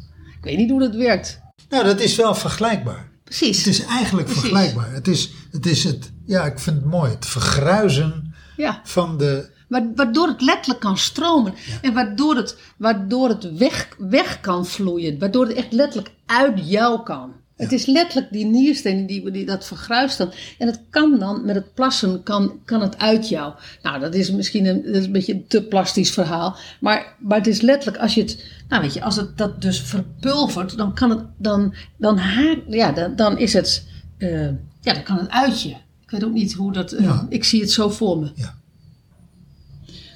Ik 0.41 0.47
weet 0.47 0.57
niet 0.57 0.69
hoe 0.69 0.79
dat 0.79 0.95
werkt. 0.95 1.39
Nou, 1.69 1.83
dat 1.83 1.99
is 1.99 2.15
wel 2.15 2.35
vergelijkbaar. 2.35 3.09
Precies. 3.23 3.57
Het 3.57 3.67
is 3.67 3.85
eigenlijk 3.85 4.27
Precies. 4.27 4.43
vergelijkbaar. 4.49 4.91
Het 4.93 5.07
is, 5.07 5.31
het 5.51 5.65
is 5.65 5.83
het, 5.83 6.11
ja, 6.25 6.45
ik 6.45 6.59
vind 6.59 6.75
het 6.75 6.85
mooi, 6.85 7.11
het 7.11 7.25
vergruizen 7.25 8.33
Ja. 8.57 8.81
van 8.83 9.17
de, 9.17 9.49
Wa- 9.67 9.91
Waardoor 9.95 10.27
het 10.27 10.41
letterlijk 10.41 10.79
kan 10.79 10.97
stromen. 10.97 11.53
En 11.81 11.93
waardoor 11.93 12.35
het, 12.35 12.57
waardoor 12.77 13.29
het 13.29 13.57
weg, 13.57 13.87
weg 13.97 14.39
kan 14.39 14.65
vloeien. 14.65 15.19
Waardoor 15.19 15.47
het 15.47 15.55
echt 15.57 15.71
letterlijk 15.71 16.11
uit 16.25 16.69
jou 16.69 17.03
kan. 17.03 17.33
Het 17.61 17.71
is 17.71 17.85
letterlijk 17.85 18.31
die 18.31 18.45
niersteen 18.45 19.05
die, 19.07 19.31
die 19.31 19.45
dat 19.45 19.65
vergruist 19.65 20.17
dan. 20.17 20.31
En 20.57 20.67
het 20.67 20.81
kan 20.89 21.19
dan, 21.19 21.45
met 21.45 21.55
het 21.55 21.73
plassen, 21.73 22.23
kan, 22.23 22.59
kan 22.65 22.81
het 22.81 22.97
uit 22.97 23.29
jou. 23.29 23.53
Nou, 23.81 23.99
dat 23.99 24.13
is 24.15 24.31
misschien 24.31 24.65
een, 24.65 24.81
dat 24.85 24.95
is 24.95 25.05
een 25.05 25.11
beetje 25.11 25.33
een 25.33 25.47
te 25.47 25.63
plastisch 25.63 26.11
verhaal. 26.11 26.57
Maar, 26.79 27.15
maar 27.19 27.37
het 27.37 27.47
is 27.47 27.61
letterlijk, 27.61 28.01
als 28.01 28.13
je 28.13 28.21
het, 28.21 28.45
nou 28.69 28.81
weet 28.81 28.93
je, 28.93 29.03
als 29.03 29.15
het 29.15 29.37
dat 29.37 29.61
dus 29.61 29.81
verpulvert, 29.81 30.77
dan 30.77 30.93
kan 30.93 31.09
het, 31.09 31.23
dan, 31.37 31.73
dan, 31.97 32.17
haak, 32.17 32.57
ja, 32.69 32.91
dan, 32.91 33.15
dan 33.15 33.37
is 33.37 33.53
het, 33.53 33.87
eh, 34.17 34.45
ja, 34.81 34.93
dan 34.93 35.03
kan 35.03 35.17
het 35.17 35.29
uit 35.29 35.61
je. 35.61 35.69
Ik 36.03 36.09
weet 36.09 36.23
ook 36.23 36.33
niet 36.33 36.53
hoe 36.53 36.71
dat, 36.73 36.91
eh, 36.91 37.03
Ja. 37.03 37.25
ik 37.29 37.43
zie 37.43 37.61
het 37.61 37.71
zo 37.71 37.89
voor 37.89 38.19
me. 38.19 38.31
ja. 38.35 38.55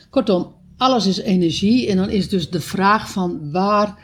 Kortom, 0.10 0.54
alles 0.78 1.06
is 1.06 1.18
energie 1.18 1.90
en 1.90 1.98
dan 1.98 2.10
is 2.10 2.30
dus 2.30 2.50
de 2.50 2.62
vraag 2.62 3.12
van 3.12 3.52
waar 3.52 3.98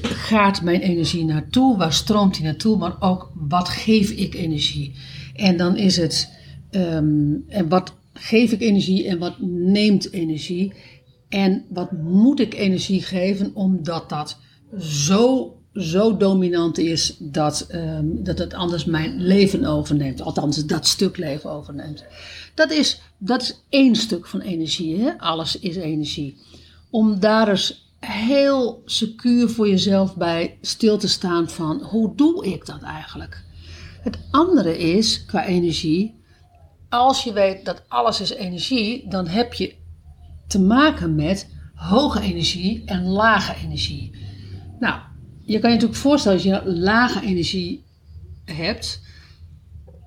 gaat 0.00 0.62
mijn 0.62 0.80
energie 0.80 1.24
naartoe, 1.24 1.76
waar 1.76 1.92
stroomt 1.92 2.34
die 2.34 2.44
naartoe, 2.44 2.76
maar 2.76 2.96
ook 3.00 3.30
wat 3.34 3.68
geef 3.68 4.10
ik 4.10 4.34
energie. 4.34 4.94
En 5.34 5.56
dan 5.56 5.76
is 5.76 5.96
het, 5.96 6.32
ehm, 6.70 7.34
en 7.48 7.68
wat 7.68 7.94
geef 8.12 8.52
ik 8.52 8.60
energie 8.60 9.06
en 9.08 9.18
wat 9.18 9.34
neemt 9.40 10.12
energie 10.12 10.72
en 11.28 11.64
wat 11.68 11.92
moet 11.92 12.40
ik 12.40 12.54
energie 12.54 13.02
geven 13.02 13.50
omdat 13.54 14.08
dat 14.08 14.38
zo, 14.78 15.56
zo 15.74 16.16
dominant 16.16 16.78
is 16.78 17.16
dat, 17.18 17.66
ehm, 17.68 18.06
dat 18.08 18.38
het 18.38 18.54
anders 18.54 18.84
mijn 18.84 19.22
leven 19.22 19.64
overneemt. 19.64 20.20
Althans, 20.22 20.66
dat 20.66 20.86
stuk 20.86 21.16
leven 21.16 21.50
overneemt. 21.50 22.04
Dat 22.54 22.70
is, 22.70 23.00
dat 23.18 23.42
is 23.42 23.60
één 23.68 23.96
stuk 23.96 24.26
van 24.26 24.40
energie. 24.40 24.98
Hè? 24.98 25.18
Alles 25.18 25.58
is 25.58 25.76
energie. 25.76 26.36
Om 26.90 27.20
daar 27.20 27.48
eens 27.48 27.81
heel 28.06 28.82
secuur 28.84 29.48
voor 29.48 29.68
jezelf 29.68 30.16
bij 30.16 30.58
stil 30.60 30.98
te 30.98 31.08
staan 31.08 31.50
van 31.50 31.82
hoe 31.82 32.16
doe 32.16 32.46
ik 32.46 32.66
dat 32.66 32.82
eigenlijk? 32.82 33.44
Het 34.00 34.18
andere 34.30 34.78
is 34.78 35.24
qua 35.24 35.44
energie, 35.44 36.20
als 36.88 37.24
je 37.24 37.32
weet 37.32 37.64
dat 37.64 37.82
alles 37.88 38.20
is 38.20 38.30
energie, 38.30 39.08
dan 39.08 39.26
heb 39.26 39.52
je 39.54 39.74
te 40.46 40.60
maken 40.60 41.14
met 41.14 41.48
hoge 41.74 42.20
energie 42.20 42.82
en 42.86 43.04
lage 43.04 43.54
energie. 43.64 44.10
Nou, 44.78 45.00
je 45.44 45.58
kan 45.58 45.70
je 45.70 45.76
natuurlijk 45.76 46.02
voorstellen 46.02 46.38
als 46.38 46.46
je 46.46 46.72
lage 46.72 47.20
energie 47.20 47.84
hebt, 48.44 49.02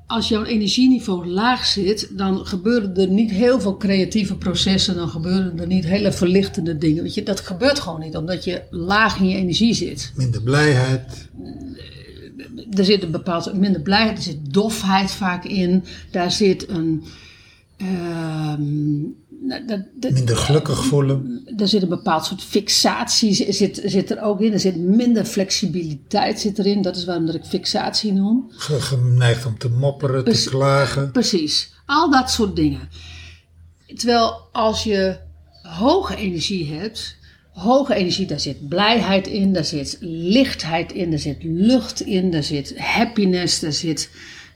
als 0.08 0.28
jouw 0.28 0.44
energieniveau 0.44 1.28
laag 1.28 1.66
zit, 1.66 2.18
dan 2.18 2.46
gebeuren 2.46 2.98
er 2.98 3.08
niet 3.08 3.32
heel 3.32 3.60
veel 3.60 3.78
creatieve 3.78 4.36
processen, 4.36 4.96
dan 4.96 5.10
gebeuren 5.10 5.60
er 5.60 5.68
niet 5.68 5.86
hele 5.86 6.12
verlichtende 6.12 6.78
dingen. 6.78 7.04
Weet 7.04 7.14
je, 7.14 7.24
dat 7.24 7.40
gebeurt 7.40 7.80
gewoon 7.80 8.00
niet, 8.00 8.16
omdat 8.18 8.44
je 8.44 8.62
laag 8.70 9.20
in 9.20 9.28
je 9.28 9.36
energie 9.36 9.74
zit. 9.74 10.12
Minder 10.16 10.42
blijheid. 10.42 11.28
Er 12.72 12.86
zit 12.86 13.04
een 13.04 13.12
bepaald 13.12 13.54
minder 13.54 13.82
blijheid, 13.82 14.18
er 14.18 14.24
zit 14.24 14.54
dofheid 14.54 15.12
vaak 15.12 15.46
in, 15.46 15.84
daar 16.12 16.32
zit 16.32 16.70
een. 16.70 17.04
ehm, 17.78 18.64
dat- 19.68 19.84
dat- 19.96 20.12
Minder 20.12 20.38
gelukkig 20.38 20.86
voelen. 20.86 21.44
er 21.58 21.68
zit 21.68 21.82
een 21.82 21.90
bepaald 21.90 22.26
soort 22.26 22.44
fixatie 22.44 23.34
zit, 23.34 23.82
zit, 23.86 24.12
er 24.12 24.22
ook 24.22 24.42
in. 24.42 24.54
Er 24.54 24.60
zit 24.60 24.78
minder 24.78 25.26
flexibiliteit 25.26 26.40
zit 26.40 26.60
erin. 26.60 26.82
Dat 26.82 26.96
is 26.98 27.06
waarom 27.06 27.26
dat 27.26 27.36
ik 27.36 27.46
fixatie 27.46 28.14
noem. 28.14 28.46
ge- 28.50 28.82
Geneigd 28.82 29.46
om 29.46 29.58
te 29.58 29.70
mopperen, 29.70 30.24
te 30.24 30.50
klagen. 30.50 31.12
Precies. 31.12 31.74
Al 31.86 32.12
dat 32.12 32.32
soort 32.32 32.56
dingen. 32.56 32.90
Terwijl 33.96 34.34
als 34.52 34.84
je 34.84 35.18
hoge 35.62 36.16
energie 36.16 36.74
hebt, 36.74 37.16
hoge 37.52 37.94
energie, 37.96 38.26
daar 38.26 38.40
zit 38.40 38.68
blijheid 38.70 39.28
in, 39.28 39.54
daar 39.54 39.66
zit 39.66 39.98
lichtheid 40.02 40.92
in, 40.92 41.10
daar 41.10 41.20
zit 41.20 41.38
lucht 41.44 42.02
in, 42.02 42.32
daar 42.32 42.44
zit 42.44 42.78
happiness, 42.80 43.60
daar 43.60 43.74
zit 43.74 44.10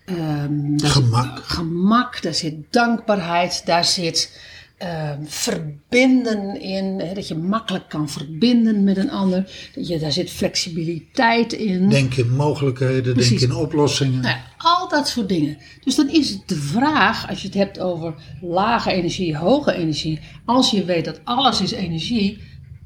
ehm, 0.05 0.77
daar 0.77 0.91
zit 0.91 1.03
Gemak. 1.03 1.39
gemak, 1.43 2.21
daar 2.21 2.33
zit 2.33 2.53
dankbaarheid, 2.69 3.61
daar 3.65 3.85
zit 3.85 4.39
ehm, 4.79 5.23
verbinden 5.23 6.61
in, 6.61 6.99
hè, 6.99 7.13
dat 7.13 7.27
je 7.27 7.35
makkelijk 7.35 7.89
kan 7.89 8.09
verbinden 8.09 8.83
met 8.83 8.97
een 8.97 9.11
ander, 9.11 9.69
dat 9.75 9.87
je, 9.87 9.99
daar 9.99 10.11
zit 10.11 10.29
flexibiliteit 10.29 11.53
in. 11.53 11.89
Denk 11.89 12.13
in 12.15 12.35
mogelijkheden, 12.35 13.13
Precies. 13.13 13.39
denk 13.39 13.51
in 13.51 13.57
oplossingen. 13.57 14.21
Nou 14.21 14.37
al 14.57 14.89
dat 14.89 15.07
soort 15.07 15.29
dingen. 15.29 15.57
Dus 15.83 15.95
dan 15.95 16.09
is 16.09 16.29
het 16.29 16.41
de 16.45 16.55
vraag, 16.55 17.29
als 17.29 17.41
je 17.41 17.47
het 17.47 17.57
hebt 17.57 17.79
over 17.79 18.13
lage 18.41 18.91
energie, 18.91 19.37
hoge 19.37 19.73
energie, 19.73 20.19
als 20.45 20.71
je 20.71 20.85
weet 20.85 21.05
dat 21.05 21.21
alles 21.23 21.61
is 21.61 21.71
energie, 21.71 22.37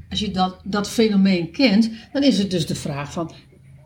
als 0.09 0.19
je 0.19 0.31
dat, 0.31 0.59
dat 0.63 0.89
fenomeen 0.89 1.51
kent, 1.51 1.89
dan 2.11 2.23
is 2.23 2.37
het 2.37 2.51
dus 2.51 2.67
de 2.67 2.75
vraag 2.75 3.11
van, 3.11 3.31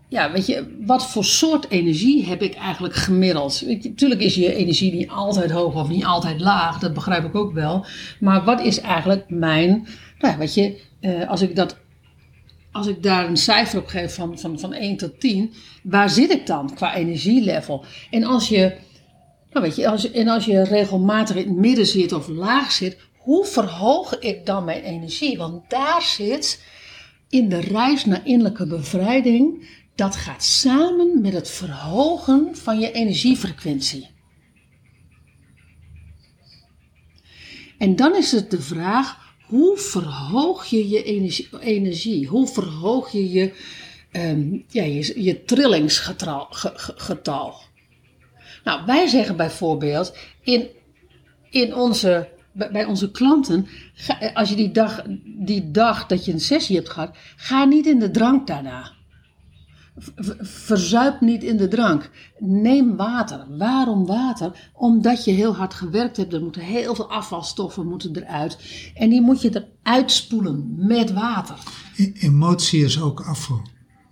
ja, 0.10 0.32
weet 0.32 0.46
je, 0.46 0.78
wat 0.86 1.08
voor 1.08 1.26
soort 1.26 1.70
energie 1.70 2.26
heb 2.26 2.42
ik 2.42 2.56
eigenlijk 2.56 2.96
gemiddeld? 2.96 3.64
Natuurlijk 3.84 4.22
is 4.22 4.36
je 4.36 4.54
energie 4.54 4.94
niet 4.94 5.10
altijd 5.10 5.52
hoog 5.52 5.76
of 5.76 5.90
niet 5.90 6.06
altijd 6.06 6.42
laag, 6.42 6.80
dat 6.80 6.94
begrijp 6.94 7.26
ik 7.26 7.36
ook 7.36 7.54
wel. 7.54 7.86
Maar 8.20 8.44
wat 8.44 8.62
is 8.62 8.80
eigenlijk 8.80 9.30
mijn, 9.30 9.88
nou 10.20 10.38
weet 10.38 10.54
je, 10.54 10.82
eh, 11.00 11.30
als 11.30 11.42
ik 11.42 11.56
dat 11.56 11.78
als 12.72 12.88
ik 12.88 13.04
daar 13.04 13.28
een 13.28 13.38
cijfer 13.38 13.80
op 13.80 13.88
geef 13.88 14.16
van, 14.16 14.40
van, 14.40 14.60
van 14.60 14.74
1 14.74 14.98
tot 14.98 15.20
10, 15.20 15.54
waar 15.84 16.10
zit 16.10 16.32
ik 16.32 16.46
dan 16.46 16.74
qua 16.76 16.96
energielevel? 16.96 17.86
En 18.12 18.24
als 18.24 18.50
je, 18.50 18.78
nou 19.52 19.66
weet 19.66 19.76
je, 19.76 19.88
als, 19.88 20.12
en 20.12 20.28
als 20.28 20.46
je 20.46 20.64
regelmatig 20.64 21.36
in 21.36 21.48
het 21.48 21.58
midden 21.58 21.86
zit 21.86 22.12
of 22.12 22.28
laag 22.28 22.72
zit, 22.72 22.98
hoe 23.18 23.46
verhoog 23.46 24.20
ik 24.20 24.46
dan 24.46 24.64
mijn 24.64 24.84
energie? 24.84 25.38
Want 25.38 25.70
daar 25.70 26.02
zit 26.02 26.64
in 27.30 27.50
de 27.50 27.60
reis 27.60 28.06
naar 28.06 28.22
innerlijke 28.24 28.68
bevrijding, 28.68 29.68
dat 29.98 30.16
gaat 30.16 30.44
samen 30.44 31.22
met 31.22 31.34
het 31.34 31.50
verhogen 31.50 32.56
van 32.56 32.80
je 32.80 32.92
energiefrequentie. 32.92 34.10
En 37.78 37.96
dan 37.96 38.16
is 38.16 38.32
het 38.32 38.52
de 38.52 38.62
vraag, 38.62 39.36
hoe 39.46 39.78
verhoog 39.78 40.66
je 40.66 40.90
je 40.90 41.04
energie? 41.60 42.28
Hoe 42.28 42.48
verhoog 42.48 43.12
je 43.12 43.32
je, 43.32 43.54
ehm, 44.12 44.58
ja, 44.68 44.84
je, 44.84 45.24
je 45.24 45.44
trillingsgetal? 45.44 46.48
ge- 46.50 46.74
ge- 46.76 46.94
getal? 46.96 47.56
Nou, 48.64 48.86
wij 48.86 49.08
zeggen 49.08 49.38
bijvoorbeeld 49.38 50.18
in, 50.42 50.68
in 51.50 51.76
onze, 51.76 52.30
bij 52.52 52.86
onze 52.86 53.12
klanten, 53.12 53.68
als 54.34 54.50
je 54.50 54.56
die 54.56 54.72
dag, 54.72 55.04
die 55.24 55.72
dag 55.72 56.06
dat 56.06 56.26
je 56.26 56.32
een 56.32 56.40
sessie 56.40 56.76
hebt 56.76 56.90
gehad, 56.90 57.18
ga 57.36 57.66
niet 57.66 57.86
in 57.86 58.00
de 58.00 58.12
drank 58.12 58.48
daarna. 58.48 58.97
Verzuip 60.40 61.22
niet 61.22 61.44
in 61.44 61.58
de 61.58 61.68
drank. 61.68 62.10
Neem 62.40 62.96
water. 62.96 63.46
Waarom 63.58 64.06
water? 64.06 64.70
Omdat 64.74 65.26
je 65.26 65.32
heel 65.32 65.56
hard 65.56 65.74
gewerkt 65.74 66.18
hebt. 66.18 66.34
Er 66.34 66.42
moeten 66.42 66.62
heel 66.62 66.96
veel 66.96 67.12
afvalstoffen 67.12 67.88
moeten 67.88 68.16
eruit. 68.16 68.58
En 68.94 69.10
die 69.10 69.22
moet 69.22 69.42
je 69.42 69.68
eruit 69.84 70.12
spoelen 70.12 70.74
met 70.78 71.14
water. 71.14 71.56
E- 71.96 72.12
Emotie 72.20 72.84
is 72.84 73.02
ook 73.02 73.22
afval. 73.22 73.62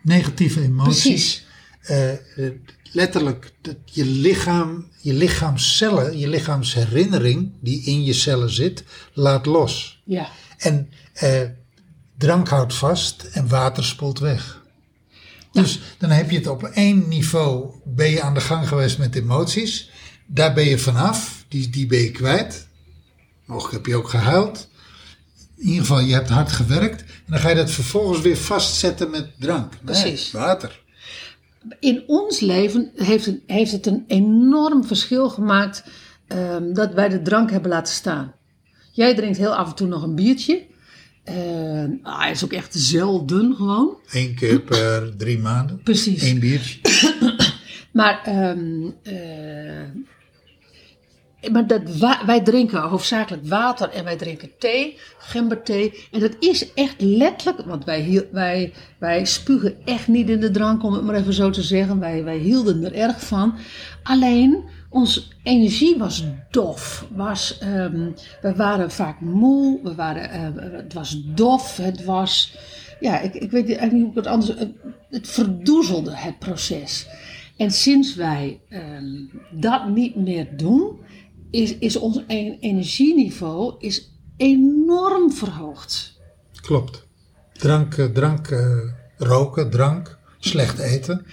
Negatieve 0.02 0.62
emoties. 0.62 1.02
Precies. 1.02 1.45
Eh, 1.82 2.50
letterlijk, 2.91 3.54
je 3.86 4.06
lichaam, 4.06 4.88
je 5.02 5.13
lichaamscellen, 5.13 6.17
je 6.17 6.28
lichaamsherinnering 6.28 7.52
die 7.62 7.84
in 7.84 8.04
je 8.04 8.13
cellen 8.13 8.50
zit, 8.50 8.84
laat 9.13 9.45
los. 9.45 10.02
Ja. 10.06 10.28
En 10.58 10.89
eh, 11.13 11.41
drank 12.17 12.48
houdt 12.48 12.74
vast 12.74 13.24
en 13.24 13.48
water 13.48 13.84
spoelt 13.84 14.19
weg. 14.19 14.63
Dus 15.63 15.80
dan 15.98 16.10
heb 16.10 16.30
je 16.30 16.38
het 16.38 16.48
op 16.48 16.63
één 16.63 17.08
niveau, 17.08 17.72
ben 17.84 18.10
je 18.10 18.22
aan 18.22 18.34
de 18.34 18.39
gang 18.39 18.68
geweest 18.68 18.98
met 18.98 19.15
emoties. 19.15 19.89
Daar 20.26 20.54
ben 20.54 20.65
je 20.65 20.78
vanaf, 20.78 21.46
die, 21.48 21.70
die 21.70 21.86
ben 21.88 22.00
je 22.00 22.12
kwijt. 22.12 22.68
Mogelijk 23.46 23.74
heb 23.74 23.86
je 23.86 23.96
ook 23.96 24.10
gehuild. 24.10 24.68
In 25.58 25.65
ieder 25.65 25.82
geval, 25.82 26.00
je 26.00 26.13
hebt 26.13 26.30
hard 26.30 26.52
gewerkt. 26.52 27.02
En 27.02 27.08
dan 27.28 27.39
ga 27.39 27.50
je 27.50 27.56
dat 27.56 27.72
vervolgens 27.72 28.22
weer 28.22 28.38
vastzetten 28.38 29.10
met 29.10 29.32
drank. 29.39 29.72
Nee, 29.72 29.82
Precies. 29.84 30.32
water. 30.32 30.84
in 31.80 32.04
ons 32.08 32.39
leven 32.39 32.91
heeft 32.96 33.26
het, 33.26 33.39
heeft 33.48 33.72
het 33.72 33.86
een 33.86 34.04
enorm 34.08 34.86
verschil 34.86 35.30
gemaakt 35.30 35.84
ehm, 36.28 36.74
dat 36.74 36.94
wij 36.94 37.10
de 37.10 37.22
drank 37.22 37.52
hebben 37.52 37.72
laten 37.72 37.94
staan. 37.94 38.34
Jij 38.91 39.15
drinkt 39.15 39.38
heel 39.38 39.56
af 39.56 39.70
en 39.70 39.76
toe 39.76 39.88
nog 39.88 40.04
een 40.04 40.15
biertje. 40.15 40.65
Ehm, 41.25 41.91
ah, 42.01 42.19
hij 42.19 42.31
is 42.31 42.43
ook 42.43 42.53
echt 42.53 42.73
zelden 42.73 43.55
gewoon. 43.55 43.97
Eén 44.11 44.35
keer 44.35 44.59
per 44.71 45.17
drie 45.17 45.39
maanden. 45.39 45.81
Precies. 45.83 46.23
Eén 46.23 46.39
biertje. 46.39 46.79
Maar, 47.95 48.21
ehm, 48.23 48.89
eh, 49.03 49.88
maar 51.51 51.67
dat 51.67 51.81
wij 52.25 52.41
drinken 52.41 52.81
hoofdzakelijk 52.81 53.47
water 53.47 53.89
en 53.89 54.03
wij 54.03 54.15
drinken 54.15 54.49
thee, 54.59 54.97
gemberthee. 55.17 56.07
En 56.11 56.19
dat 56.19 56.35
is 56.39 56.73
echt 56.73 57.01
letterlijk, 57.01 57.67
want 57.67 57.85
wij, 57.85 58.27
wij, 58.31 58.73
wij 58.97 59.25
spugen 59.25 59.75
echt 59.85 60.07
niet 60.07 60.29
in 60.29 60.39
de 60.39 60.51
drank, 60.51 60.83
om 60.83 60.93
het 60.93 61.03
maar 61.03 61.15
even 61.15 61.33
zo 61.33 61.49
te 61.49 61.61
zeggen. 61.61 61.99
Wij, 61.99 62.23
wij 62.23 62.38
hielden 62.38 62.83
er 62.83 62.93
erg 62.93 63.25
van. 63.25 63.55
Alleen, 64.03 64.63
onze 64.95 65.23
energie 65.43 65.97
was 65.97 66.23
dof. 66.51 67.08
Was, 67.15 67.58
ehm, 67.58 68.12
we 68.41 68.55
waren 68.55 68.91
vaak 68.91 69.19
moe, 69.19 69.79
we 69.84 69.95
waren, 69.95 70.29
eh, 70.29 70.71
het 70.71 70.93
was 70.93 71.21
dof, 71.25 71.77
het 71.77 72.03
was... 72.03 72.58
Ja, 72.99 73.19
ik, 73.19 73.34
ik 73.34 73.51
weet 73.51 73.67
eigenlijk 73.67 73.91
niet 73.91 74.01
hoe 74.01 74.10
ik 74.10 74.15
het 74.15 74.27
anders... 74.27 74.60
Het, 74.60 74.71
het 75.10 75.27
verdoezelde 75.27 76.15
het 76.15 76.39
proces. 76.39 77.08
En 77.58 77.71
sinds 77.71 78.15
wij 78.15 78.60
ehm, 78.69 79.15
dat 79.51 79.89
niet 79.89 80.15
meer 80.15 80.58
doen, 80.58 80.99
is, 81.51 81.77
is 81.77 81.95
ons 81.95 82.23
e- 82.27 82.58
energieniveau 82.60 83.75
is 83.79 84.12
enorm 84.38 85.31
verhoogd. 85.31 86.19
Klopt. 86.62 87.08
Drank, 87.53 87.97
eh, 87.97 88.05
drank 88.05 88.47
eh, 88.47 88.77
roken, 89.17 89.69
drank, 89.69 90.17
slecht 90.47 90.79
eten. 90.79 91.25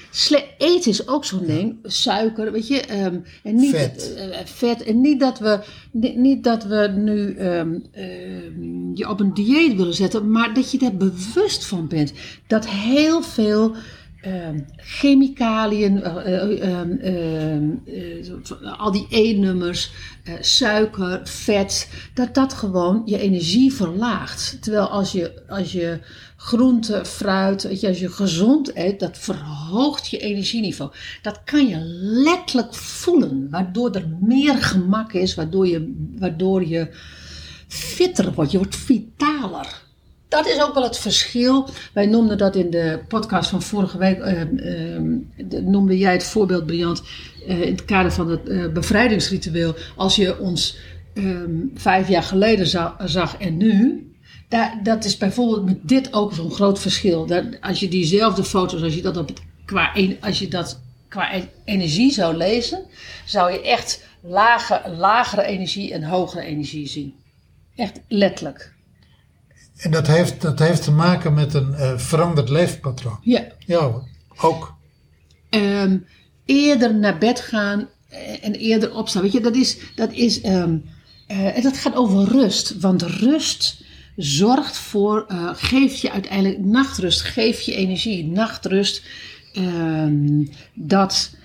Eten 0.59 0.91
is 0.91 1.09
ook 1.09 1.25
zo'n 1.25 1.47
ding. 1.47 1.77
Suiker, 1.83 2.53
weet 2.53 2.67
je. 2.69 2.81
ehm, 2.81 3.17
en 3.43 3.55
niet, 3.55 3.71
Vet. 3.75 4.15
eh, 4.15 4.41
eh, 4.41 4.47
vet. 4.47 4.83
En 4.83 5.01
niet 5.01 5.21
dat 5.21 5.39
we, 5.39 5.61
niet, 5.93 6.17
niet 6.17 6.45
dat 6.45 6.65
we 6.65 6.93
nu 6.97 7.35
ehm, 7.35 7.79
ehm, 7.93 8.95
je 8.95 9.09
op 9.09 9.21
een 9.21 9.35
dieet 9.35 9.77
willen 9.77 9.95
zetten, 9.95 10.31
maar 10.31 10.55
dat 10.55 10.71
je 10.71 10.79
er 10.79 10.97
bewust 10.97 11.65
van 11.65 11.89
bent. 11.89 12.13
Dat 12.47 12.69
heel 12.69 13.23
veel 13.23 13.75
chemicaliën, 14.77 16.03
eh, 16.03 16.17
eh, 16.17 16.63
ehm, 16.63 16.91
ehm, 16.91 17.71
eh, 17.87 18.25
zo- 18.25 18.55
al 18.77 18.93
die 18.93 19.07
E-nummers, 19.11 19.91
eh, 20.25 20.35
suiker, 20.41 21.21
vet, 21.25 21.89
dat 22.15 22.35
dat 22.35 22.53
gewoon 22.53 23.03
je 23.05 23.19
energie 23.19 23.73
verlaagt. 23.73 24.57
Terwijl 24.61 24.87
als 24.89 25.13
je, 25.13 25.43
als 25.49 25.73
je 25.73 26.01
groente, 26.37 27.05
fruit, 27.05 27.63
weet 27.63 27.81
je, 27.81 27.89
als 27.89 27.99
je 27.99 28.09
gezond 28.11 28.77
eet, 28.77 29.01
dat 29.01 29.19
verhoogt 29.19 30.09
je 30.09 30.19
energieniveau. 30.19 30.91
Dat 31.23 31.41
kan 31.45 31.67
je 31.69 31.79
letterlijk 32.25 32.75
voelen, 32.75 33.49
waardoor 33.51 33.91
er 33.91 34.09
meer 34.21 34.55
gemak 34.63 35.13
is, 35.13 35.35
waardoor 35.35 35.67
je, 35.69 36.09
waardoor 36.19 36.67
je 36.67 36.89
fitter 37.69 38.33
wordt, 38.33 38.51
je 38.51 38.59
wordt 38.59 38.77
vitaler. 38.77 39.83
Dat 40.33 40.47
is 40.47 40.63
ook 40.63 40.75
wel 40.75 40.83
het 40.83 40.99
verschil. 40.99 41.69
Wij 41.93 42.07
noemden 42.07 42.39
dat 42.39 42.57
in 42.57 42.71
de 42.71 43.01
podcast 43.09 43.51
van 43.51 43.63
vorige 43.63 43.99
week, 43.99 44.19
eh, 44.19 44.41
eh, 44.41 44.49
de- 45.37 45.63
noemde 45.63 45.99
jij 45.99 46.13
het 46.13 46.25
voorbeeld, 46.25 46.67
Briant, 46.67 47.03
eh, 47.49 47.61
in 47.61 47.71
het 47.73 47.85
kader 47.85 48.13
van 48.13 48.31
het 48.31 48.49
eh, 48.49 48.67
bevrijdingsritueel. 48.73 49.75
Als 49.97 50.17
je 50.17 50.39
ons 50.39 50.77
ehm, 51.15 51.51
vijf 51.75 52.09
jaar 52.09 52.23
geleden 52.23 52.67
za- 52.67 52.97
zag 53.05 53.37
en 53.39 53.57
nu, 53.57 54.07
daar, 54.49 54.81
dat 54.83 55.05
is 55.05 55.17
bijvoorbeeld 55.17 55.65
met 55.65 55.79
dit 55.83 56.13
ook 56.13 56.33
zo'n 56.35 56.51
groot 56.51 56.79
verschil. 56.81 57.27
Dat, 57.27 57.45
als 57.61 57.81
je 57.81 57.89
diezelfde 57.89 58.45
foto's, 58.45 58.83
als 58.83 58.95
je 58.95 59.03
dat, 59.03 59.17
op 59.17 59.29
het, 59.29 59.41
qua, 59.65 59.95
en- 59.95 60.17
als 60.21 60.39
je 60.39 60.49
dat 60.49 60.81
qua 61.09 61.35
e- 61.35 61.49
energie 61.65 62.13
zou 62.13 62.37
lezen, 62.37 62.83
zou 63.25 63.53
je 63.53 63.63
echt 63.63 64.05
lage, 64.23 64.81
lagere 64.97 65.43
energie 65.45 65.93
en 65.93 66.03
hogere 66.03 66.43
energie 66.45 66.89
zien. 66.89 67.15
Echt 67.77 68.01
letterlijk. 68.09 68.73
En 69.83 69.91
dat 69.91 70.07
heeft, 70.07 70.41
dat 70.41 70.59
heeft 70.59 70.83
te 70.83 70.91
maken 70.91 71.35
met 71.35 71.55
een 71.55 71.75
eh, 71.75 71.99
veranderd 71.99 72.49
leefpatroon. 72.49 73.19
Ja. 73.23 73.47
Ja, 73.67 73.93
ook. 74.37 74.75
Ehm, 75.51 75.99
eerder 76.45 76.95
naar 76.95 77.19
bed 77.19 77.41
gaan 77.41 77.89
eh, 78.09 78.45
en 78.45 78.55
eerder 78.55 78.95
opstaan. 78.95 79.23
Weet 79.23 79.33
je, 79.33 79.41
dat 79.41 79.57
is, 79.57 79.79
dat 79.95 80.13
is, 80.13 80.41
en 80.41 81.63
dat 81.63 81.77
gaat 81.77 81.95
over 81.95 82.29
rust. 82.29 82.81
Want 82.81 83.03
rust 83.03 83.85
zorgt 84.17 84.77
voor, 84.77 85.25
eh, 85.29 85.51
geeft 85.53 86.01
je 86.01 86.11
uiteindelijk 86.11 86.59
nachtrust, 86.59 87.21
geeft 87.21 87.65
je 87.65 87.75
energie. 87.75 88.27
Nachtrust, 88.27 89.03
ehm, 89.53 90.45
dat, 90.75 91.37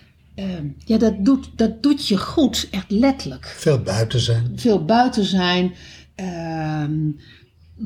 ja, 0.85 0.97
dat, 0.97 1.25
doet, 1.25 1.49
dat 1.55 1.83
doet 1.83 2.07
je 2.07 2.17
goed, 2.17 2.67
echt 2.71 2.91
letterlijk. 2.91 3.55
Veel 3.57 3.81
buiten 3.81 4.19
zijn. 4.19 4.51
Veel 4.55 4.85
buiten 4.85 5.23
zijn, 5.23 5.73
ehm 6.15 6.99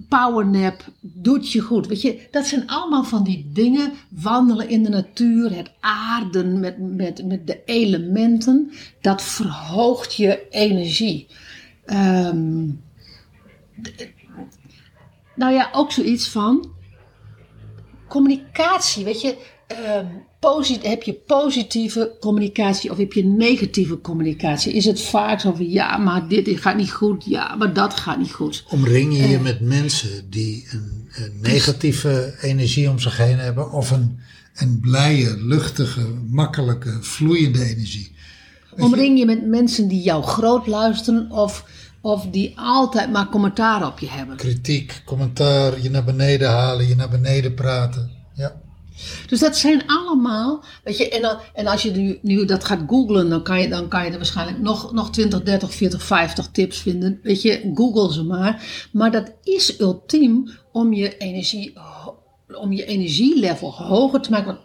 powernap 0.09 0.83
doet 0.99 1.51
je 1.51 1.59
goed. 1.59 1.87
Weet 1.87 2.01
je, 2.01 2.27
dat 2.31 2.45
zijn 2.45 2.67
allemaal 2.67 3.03
van 3.03 3.23
die 3.23 3.49
dingen. 3.53 3.93
Wandelen 4.09 4.69
in 4.69 4.83
de 4.83 4.89
natuur, 4.89 5.55
het 5.55 5.71
aarden 5.79 6.59
met, 6.59 6.77
met, 6.79 7.25
met 7.25 7.47
de 7.47 7.61
elementen. 7.65 8.71
Dat 9.01 9.21
verhoogt 9.21 10.15
je 10.15 10.47
energie. 10.49 11.27
Ehm, 11.85 12.65
nou 15.35 15.53
ja, 15.53 15.69
ook 15.71 15.91
zoiets 15.91 16.29
van 16.29 16.71
communicatie. 18.07 19.03
Weet 19.03 19.21
je, 19.21 19.37
ehm, 19.67 20.07
posit- 20.41 20.87
heb 20.87 21.03
je 21.03 21.13
positieve 21.13 22.11
communicatie 22.19 22.91
of 22.91 22.97
heb 22.97 23.13
je 23.13 23.23
negatieve 23.23 24.01
communicatie? 24.01 24.73
Is 24.73 24.85
het 24.85 25.01
vaak 25.01 25.39
zo 25.39 25.53
van 25.53 25.69
ja, 25.69 25.97
maar 25.97 26.27
dit 26.27 26.59
gaat 26.59 26.75
niet 26.75 26.91
goed, 26.91 27.25
ja, 27.25 27.55
maar 27.55 27.73
dat 27.73 27.93
gaat 27.93 28.17
niet 28.17 28.31
goed. 28.31 28.63
Omring 28.69 29.17
je 29.17 29.27
je 29.27 29.39
met 29.39 29.59
mensen 29.59 30.29
die 30.29 30.67
een, 30.71 31.09
een 31.15 31.33
negatieve 31.41 32.35
energie 32.41 32.89
om 32.89 32.99
zich 32.99 33.17
heen 33.17 33.37
hebben. 33.37 33.71
Of 33.71 33.91
een, 33.91 34.19
een 34.55 34.79
blije, 34.79 35.37
luchtige, 35.37 36.07
makkelijke, 36.29 36.97
vloeiende 37.01 37.63
energie. 37.63 38.11
Omring 38.77 39.19
je 39.19 39.25
met 39.25 39.45
mensen 39.45 39.87
die 39.87 40.01
jou 40.01 40.23
groot 40.23 40.67
luisteren 40.67 41.31
of, 41.31 41.65
of 42.01 42.25
die 42.31 42.53
altijd 42.55 43.11
maar 43.11 43.29
commentaar 43.29 43.87
op 43.87 43.99
je 43.99 44.09
hebben. 44.09 44.35
Kritiek, 44.35 45.01
commentaar, 45.05 45.81
je 45.81 45.89
naar 45.89 46.03
beneden 46.03 46.49
halen, 46.49 46.87
je 46.87 46.95
naar 46.95 47.09
beneden 47.09 47.53
praten. 47.53 48.11
Ja. 48.33 48.61
Dus 49.27 49.39
dat 49.39 49.57
zijn 49.57 49.87
allemaal, 49.87 50.63
weet 50.83 50.97
je, 50.97 51.09
en, 51.09 51.37
en 51.53 51.67
als 51.67 51.81
je 51.81 52.19
nu, 52.21 52.45
dat 52.45 52.63
gaat 52.63 52.83
googlen, 52.87 53.29
dan 53.29 53.43
kan 53.43 53.61
je, 53.61 53.67
dan 53.67 53.87
kan 53.87 54.05
je 54.05 54.11
er 54.11 54.17
waarschijnlijk 54.17 54.59
nog, 54.59 54.93
nog 54.93 55.11
20, 55.11 55.43
30, 55.43 55.73
40, 55.73 56.03
50 56.03 56.47
tips 56.47 56.79
vinden. 56.79 57.19
Weet 57.23 57.41
je, 57.41 57.71
google 57.73 58.13
ze 58.13 58.23
maar. 58.23 58.87
Maar 58.91 59.11
dat 59.11 59.33
is 59.43 59.79
ultiem 59.79 60.49
om 60.71 60.93
je 60.93 61.17
energie, 61.17 61.73
om 62.47 62.71
je 62.71 62.85
energielevel 62.85 63.71
hoger 63.73 64.21
te 64.21 64.31
maken. 64.31 64.45
Want 64.45 64.59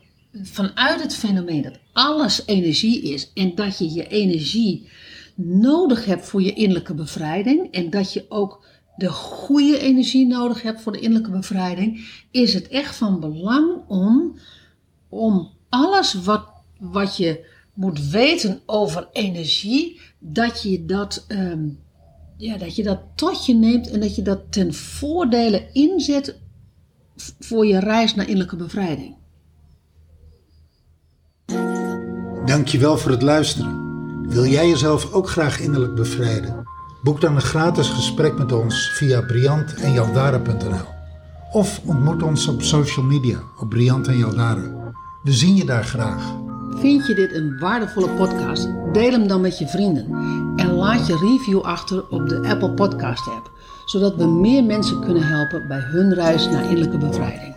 vanuit 0.48 1.02
het 1.02 1.14
fenomeen 1.14 1.62
dat 1.62 1.78
alles 1.92 2.42
energie 2.46 3.02
is 3.02 3.30
en 3.34 3.54
dat 3.54 3.78
je 3.78 3.92
je 3.94 4.08
energie 4.08 4.88
nodig 5.36 6.04
hebt 6.04 6.26
voor 6.26 6.42
je 6.42 6.52
innerlijke 6.52 6.94
bevrijding 6.94 7.72
en 7.72 7.90
dat 7.90 8.12
je 8.12 8.26
ook 8.28 8.65
de 8.96 9.10
goede 9.10 9.78
energie 9.78 10.26
nodig 10.26 10.62
hebt 10.62 10.80
voor 10.80 10.92
de 10.92 11.00
innerlijke 11.00 11.36
bevrijding, 11.36 12.08
is 12.30 12.54
het 12.54 12.68
echt 12.68 12.96
van 12.96 13.20
belang 13.20 13.88
om, 13.88 14.38
om 15.08 15.50
alles 15.68 16.14
wat, 16.14 16.48
wat 16.78 17.16
je 17.16 17.54
moet 17.74 18.08
weten 18.08 18.60
over 18.66 19.08
energie, 19.12 20.00
dat 20.18 20.62
je 20.62 20.84
dat, 20.84 21.24
ehm, 21.28 21.68
ja, 22.36 22.56
dat 22.56 22.76
je 22.76 22.82
dat 22.82 23.00
tot 23.14 23.46
je 23.46 23.54
neemt 23.54 23.90
en 23.90 24.00
dat 24.00 24.14
je 24.14 24.22
dat 24.22 24.52
ten 24.52 24.74
voordele 24.74 25.68
inzet 25.72 26.38
voor 27.38 27.66
je 27.66 27.78
reis 27.78 28.14
naar 28.14 28.26
innerlijke 28.26 28.56
bevrijding. 28.56 29.14
Dankjewel 32.46 32.98
voor 32.98 33.10
het 33.10 33.22
luisteren. 33.22 33.84
Wil 34.28 34.44
jij 34.44 34.68
jezelf 34.68 35.12
ook 35.12 35.28
graag 35.28 35.60
innerlijk 35.60 35.94
bevrijden? 35.94 36.65
Boek 37.06 37.20
dan 37.20 37.34
een 37.34 37.40
gratis 37.40 37.88
gesprek 37.88 38.38
met 38.38 38.52
ons 38.52 38.90
via 38.90 39.20
briant 39.20 39.74
en 39.74 39.92
Of 41.52 41.80
ontmoet 41.84 42.22
ons 42.22 42.48
op 42.48 42.62
social 42.62 43.04
media 43.04 43.38
op 43.58 43.68
Briant 43.68 44.08
en. 44.08 44.94
We 45.22 45.32
zien 45.32 45.56
je 45.56 45.64
daar 45.64 45.84
graag. 45.84 46.34
Vind 46.70 47.06
je 47.06 47.14
dit 47.14 47.34
een 47.34 47.58
waardevolle 47.58 48.08
podcast? 48.08 48.68
Deel 48.92 49.10
hem 49.10 49.28
dan 49.28 49.40
met 49.40 49.58
je 49.58 49.66
vrienden. 49.66 50.04
En 50.56 50.72
laat 50.72 51.06
je 51.06 51.16
review 51.16 51.60
achter 51.60 52.08
op 52.08 52.28
de 52.28 52.48
Apple 52.48 52.70
Podcast 52.70 53.28
app. 53.28 53.50
Zodat 53.84 54.16
we 54.16 54.26
meer 54.26 54.64
mensen 54.64 55.00
kunnen 55.00 55.26
helpen 55.26 55.68
bij 55.68 55.80
hun 55.80 56.14
reis 56.14 56.48
naar 56.48 56.64
innerlijke 56.64 56.98
bevrijding. 56.98 57.55